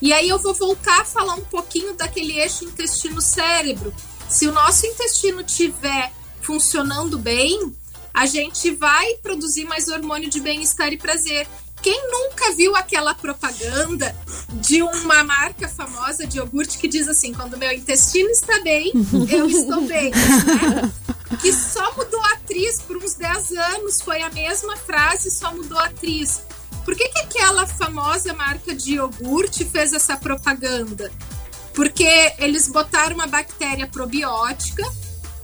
[0.00, 3.92] E aí eu vou voltar a falar um pouquinho daquele eixo intestino-cérebro.
[4.28, 7.74] Se o nosso intestino tiver funcionando bem,
[8.18, 11.46] a gente vai produzir mais hormônio de bem-estar e prazer.
[11.80, 14.12] Quem nunca viu aquela propaganda
[14.54, 18.90] de uma marca famosa de iogurte que diz assim: quando meu intestino está bem,
[19.30, 20.10] eu estou bem.
[20.10, 20.92] Né?
[21.40, 25.78] Que só mudou a atriz por uns 10 anos, foi a mesma frase, só mudou
[25.78, 26.42] a atriz.
[26.84, 31.12] Por que, que aquela famosa marca de iogurte fez essa propaganda?
[31.72, 34.82] Porque eles botaram uma bactéria probiótica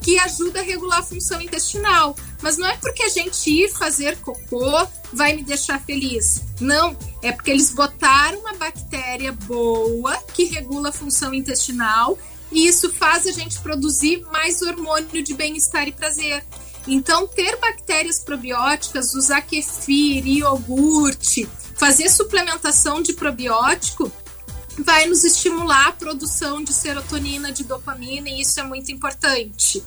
[0.05, 2.15] que ajuda a regular a função intestinal.
[2.43, 6.43] Mas não é porque a gente ir fazer cocô vai me deixar feliz.
[6.61, 12.19] Não, é porque eles botaram uma bactéria boa que regula a função intestinal
[12.53, 16.45] e isso faz a gente produzir mais hormônio de bem-estar e prazer.
[16.87, 21.49] Então, ter bactérias probióticas, usar kefir, iogurte,
[21.79, 24.13] fazer suplementação de probiótico
[24.79, 29.83] vai nos estimular a produção de serotonina, de dopamina, e isso é muito importante.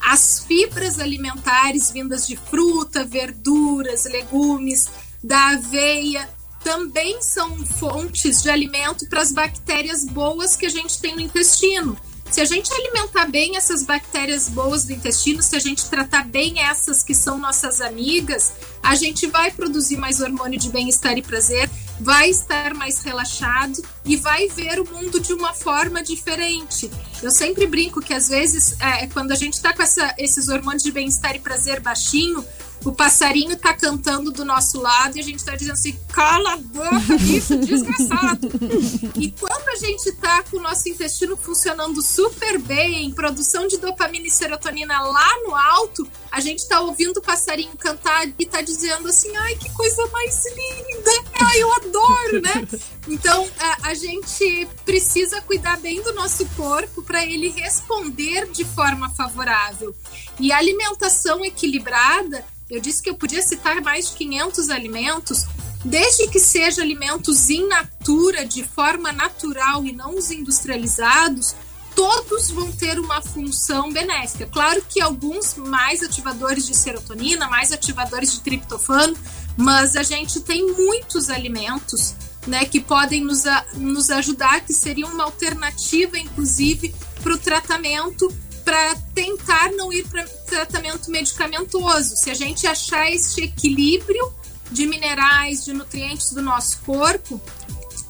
[0.00, 4.88] As fibras alimentares vindas de fruta, verduras, legumes,
[5.22, 6.28] da aveia,
[6.62, 11.96] também são fontes de alimento para as bactérias boas que a gente tem no intestino.
[12.30, 16.58] Se a gente alimentar bem essas bactérias boas do intestino, se a gente tratar bem
[16.58, 21.70] essas que são nossas amigas, a gente vai produzir mais hormônio de bem-estar e prazer,
[22.00, 26.90] vai estar mais relaxado e vai ver o mundo de uma forma diferente.
[27.22, 30.82] Eu sempre brinco que às vezes, é, quando a gente está com essa, esses hormônios
[30.82, 32.44] de bem-estar e prazer baixinho,
[32.84, 36.56] o passarinho tá cantando do nosso lado e a gente tá dizendo assim: cala a
[36.56, 38.48] boca, bicho desgraçado.
[39.16, 44.26] e quando a gente tá com o nosso intestino funcionando super bem, produção de dopamina
[44.26, 49.08] e serotonina lá no alto, a gente tá ouvindo o passarinho cantar e tá dizendo
[49.08, 51.10] assim: ai, que coisa mais linda,
[51.40, 52.68] ai, eu adoro, né?
[53.08, 59.08] Então a, a gente precisa cuidar bem do nosso corpo para ele responder de forma
[59.10, 59.94] favorável.
[60.38, 62.44] E a alimentação equilibrada
[62.74, 65.46] eu disse que eu podia citar mais de 500 alimentos,
[65.84, 71.54] desde que sejam alimentos in natura, de forma natural e não os industrializados,
[71.94, 74.46] todos vão ter uma função benéfica.
[74.46, 79.16] Claro que alguns mais ativadores de serotonina, mais ativadores de triptofano,
[79.56, 82.14] mas a gente tem muitos alimentos
[82.46, 88.28] né, que podem nos, a, nos ajudar, que seriam uma alternativa, inclusive, para o tratamento
[88.64, 92.16] para tentar não ir para tratamento medicamentoso.
[92.16, 94.32] Se a gente achar esse equilíbrio
[94.70, 97.40] de minerais, de nutrientes do nosso corpo,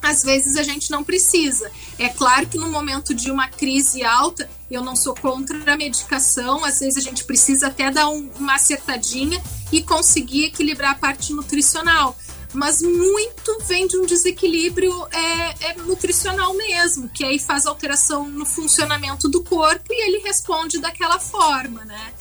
[0.01, 1.71] às vezes a gente não precisa.
[1.99, 6.65] É claro que no momento de uma crise alta, eu não sou contra a medicação,
[6.65, 9.43] às vezes a gente precisa até dar um, uma acertadinha
[9.73, 12.17] e conseguir equilibrar a parte nutricional
[12.55, 18.47] mas muito vem de um desequilíbrio é, é, nutricional mesmo, que aí faz alteração no
[18.47, 22.13] funcionamento do corpo e ele responde daquela forma, né?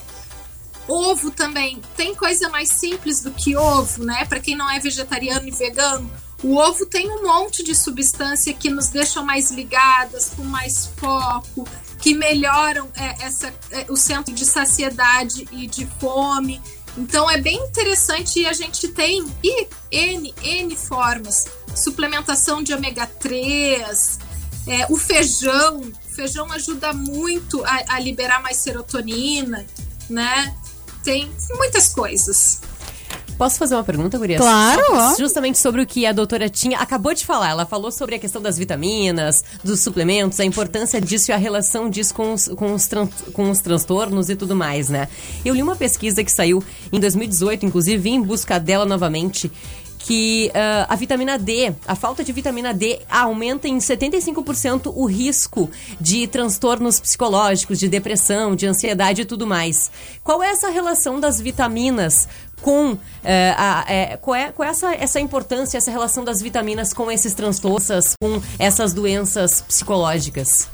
[0.87, 4.25] Ovo também tem coisa mais simples do que ovo, né?
[4.25, 6.11] Para quem não é vegetariano e vegano,
[6.43, 11.65] o ovo tem um monte de substância que nos deixam mais ligadas, com mais foco,
[11.99, 16.61] que melhoram é, essa, é, o centro de saciedade e de fome.
[16.97, 21.47] Então é bem interessante e a gente tem e N, N formas.
[21.75, 24.19] Suplementação de ômega 3,
[24.67, 25.79] é, o feijão.
[25.79, 29.65] O feijão ajuda muito a, a liberar mais serotonina,
[30.09, 30.55] né?
[31.03, 32.61] Tem muitas coisas.
[33.37, 34.39] Posso fazer uma pergunta, Gurias?
[34.39, 35.15] Claro, ó.
[35.17, 37.49] Justamente sobre o que a doutora tinha acabou de falar.
[37.49, 41.89] Ela falou sobre a questão das vitaminas, dos suplementos, a importância disso e a relação
[41.89, 45.07] disso com os, com os, tran com os transtornos e tudo mais, né?
[45.43, 49.51] Eu li uma pesquisa que saiu em 2018, inclusive vim em busca dela novamente,
[50.03, 55.69] que uh, a vitamina D, a falta de vitamina D aumenta em 75% o risco
[55.99, 59.89] de transtornos psicológicos, de depressão, de ansiedade e tudo mais.
[60.21, 62.27] Qual é essa relação das vitaminas
[62.63, 66.93] com é, a, é, qual é, qual é essa, essa importância, essa relação das vitaminas
[66.93, 70.69] com esses transtornos, com essas doenças psicológicas?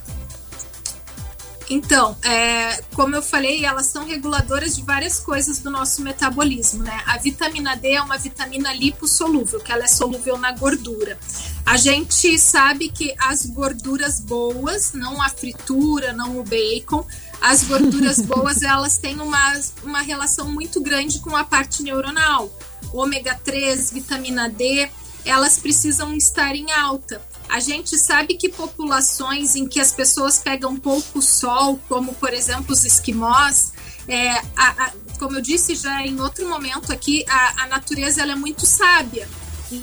[1.70, 7.00] Então, é, como eu falei, elas são reguladoras de várias coisas do nosso metabolismo, né?
[7.06, 11.18] A vitamina D é uma vitamina lipossolúvel, que ela é solúvel na gordura.
[11.64, 17.06] A gente sabe que as gorduras boas, não a fritura, não o bacon,
[17.42, 22.52] as gorduras boas elas têm uma, uma relação muito grande com a parte neuronal.
[22.94, 24.90] ômega 3, vitamina D,
[25.26, 27.22] elas precisam estar em alta.
[27.48, 32.74] A gente sabe que populações em que as pessoas pegam pouco sol, como por exemplo
[32.74, 33.74] os esquimós,
[34.08, 38.32] é, a, a, como eu disse já em outro momento aqui, a, a natureza ela
[38.32, 39.28] é muito sábia.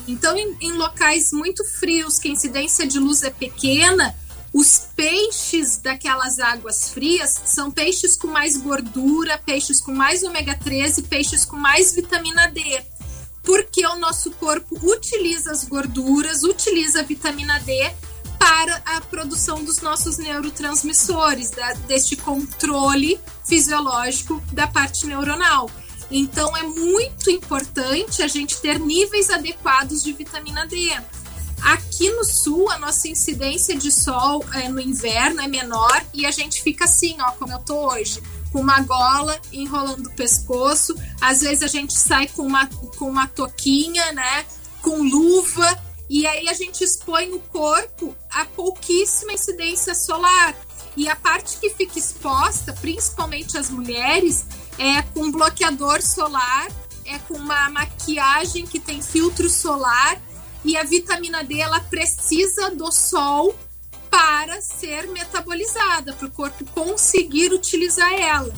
[0.08, 4.16] Então, em, em locais muito frios, que a incidência de luz é pequena,
[4.56, 10.96] Os peixes daquelas águas frias são peixes com mais gordura, peixes com mais ômega 3
[10.96, 12.62] e peixes com mais vitamina D.
[13.42, 17.92] Porque o nosso corpo utiliza as gorduras, utiliza a vitamina D
[18.38, 25.70] para a produção dos nossos neurotransmissores, da, deste controle fisiológico da parte neuronal.
[26.10, 30.96] Então é muito importante a gente ter níveis adequados de vitamina D.
[31.62, 36.30] Aqui no sul, a nossa incidência de sol é, no inverno é menor e a
[36.30, 40.94] gente fica assim, ó, como eu tô hoje, com uma gola enrolando o pescoço.
[41.20, 42.66] Às vezes a gente sai com uma,
[42.98, 44.44] com uma toquinha, né?
[44.82, 45.82] Com luva.
[46.08, 50.54] E aí a gente expõe o corpo a pouquíssima incidência solar.
[50.96, 54.46] E a parte que fica exposta, principalmente as mulheres,
[54.78, 56.68] é com bloqueador solar,
[57.04, 60.20] é com uma maquiagem que tem filtro solar
[60.66, 63.56] e a vitamina D ela precisa do sol
[64.10, 68.52] para ser metabolizada, para o corpo conseguir utilizar ela.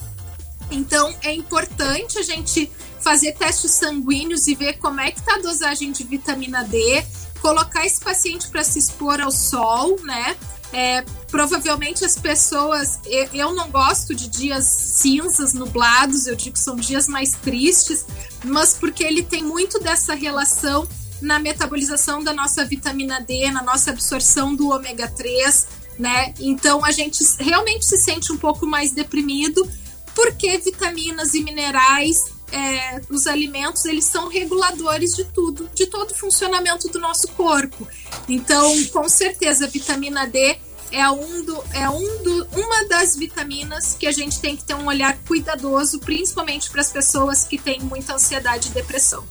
[0.70, 5.38] Então é importante a gente fazer testes sanguíneos e ver como é que está a
[5.38, 7.04] dosagem de vitamina D,
[7.40, 10.34] colocar esse paciente para se expor ao sol, né?
[10.72, 13.00] É, provavelmente as pessoas.
[13.06, 18.06] Eu, eu não gosto de dias cinzas, nublados, eu digo que são dias mais tristes,
[18.44, 20.86] mas porque ele tem muito dessa relação
[21.20, 25.66] na metabolização da nossa vitamina D, na nossa absorção do ômega 3,
[25.98, 26.34] né?
[26.38, 29.68] Então a gente realmente se sente um pouco mais deprimido,
[30.14, 32.16] porque vitaminas e minerais,
[32.52, 37.86] é, os alimentos, eles são reguladores de tudo, de todo o funcionamento do nosso corpo.
[38.28, 40.58] Então, com certeza, a vitamina D
[40.90, 44.74] é, um do, é um do, uma das vitaminas que a gente tem que ter
[44.74, 49.24] um olhar cuidadoso, principalmente para as pessoas que têm muita ansiedade e depressão.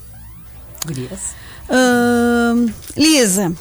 [0.86, 1.47] Gurias.
[2.96, 3.54] Lisa,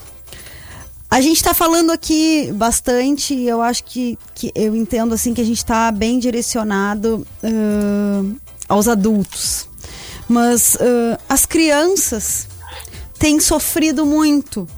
[1.10, 5.44] a gente está falando aqui bastante, eu acho que, que eu entendo assim que a
[5.44, 8.34] gente está bem direcionado ahn,
[8.68, 9.68] aos adultos.
[10.28, 12.48] Mas ahn, as crianças
[13.18, 14.68] têm sofrido muito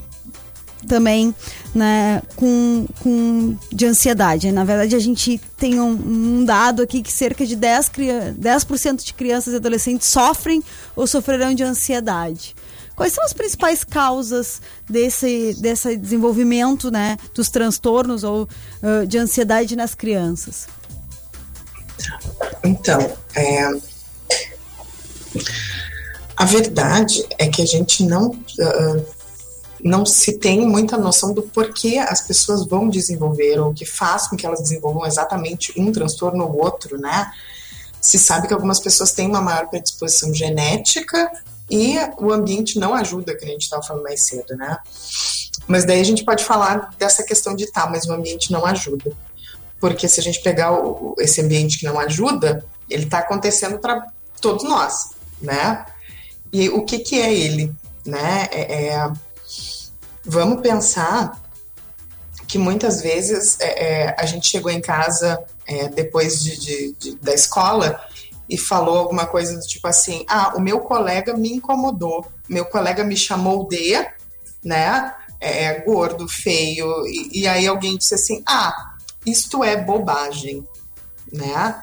[0.86, 1.34] também
[1.74, 4.50] né, com, com, de ansiedade.
[4.52, 8.66] Na verdade, a gente tem um, um dado aqui que cerca de 10%, cria- 10
[9.04, 10.62] de crianças e adolescentes sofrem
[10.94, 12.54] ou sofrerão de ansiedade.
[12.98, 18.48] Quais são as principais causas desse, desse desenvolvimento né, dos transtornos ou
[18.82, 20.66] ah, de ansiedade nas crianças?
[22.64, 23.70] Então, é,
[26.36, 28.96] a verdade é que a gente não, ah,
[29.84, 34.36] não se tem muita noção do porquê as pessoas vão desenvolver ou que faz com
[34.36, 37.30] que elas desenvolvam exatamente um transtorno ou outro, né?
[38.00, 41.30] Se sabe que algumas pessoas têm uma maior predisposição genética
[41.70, 44.78] e o ambiente não ajuda, que a gente estava falando mais cedo, né?
[45.66, 49.12] Mas daí a gente pode falar dessa questão de tá, mas o ambiente não ajuda.
[49.80, 54.06] Porque se a gente pegar o- esse ambiente que não ajuda, ele está acontecendo para
[54.40, 55.10] todos nós,
[55.40, 55.84] né?
[56.52, 57.72] E o que, que é ele,
[58.04, 58.48] né?
[58.50, 59.12] É, é-
[60.24, 61.40] vamos pensar
[62.46, 67.14] que muitas vezes é, é, a gente chegou em casa é, depois de, de- de-
[67.16, 68.00] da escola
[68.48, 73.04] e falou alguma coisa do tipo assim: ah, o meu colega me incomodou, meu colega
[73.04, 73.94] me chamou de,
[74.64, 75.14] né?
[75.40, 78.94] É, gordo, feio, e, e aí alguém disse assim: ah,
[79.24, 80.66] isto é bobagem,
[81.32, 81.82] né?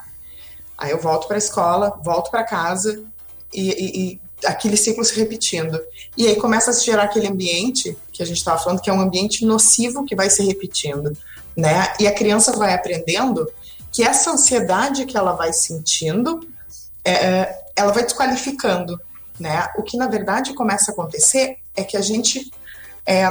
[0.78, 3.04] Aí eu volto para a escola, volto para casa
[3.54, 5.80] e, e- e aquele ciclo se repetindo.
[6.18, 8.94] E aí começa a se gerar aquele ambiente que a gente estava falando, que é
[8.94, 11.16] um ambiente nocivo que vai se repetindo,
[11.56, 11.94] né?
[12.00, 13.50] E a criança vai aprendendo
[13.92, 16.46] que essa ansiedade que ela vai sentindo,
[17.06, 19.00] é, ela vai desqualificando,
[19.40, 19.68] né?
[19.78, 22.52] O que na verdade começa a acontecer é que a gente
[23.06, 23.26] é,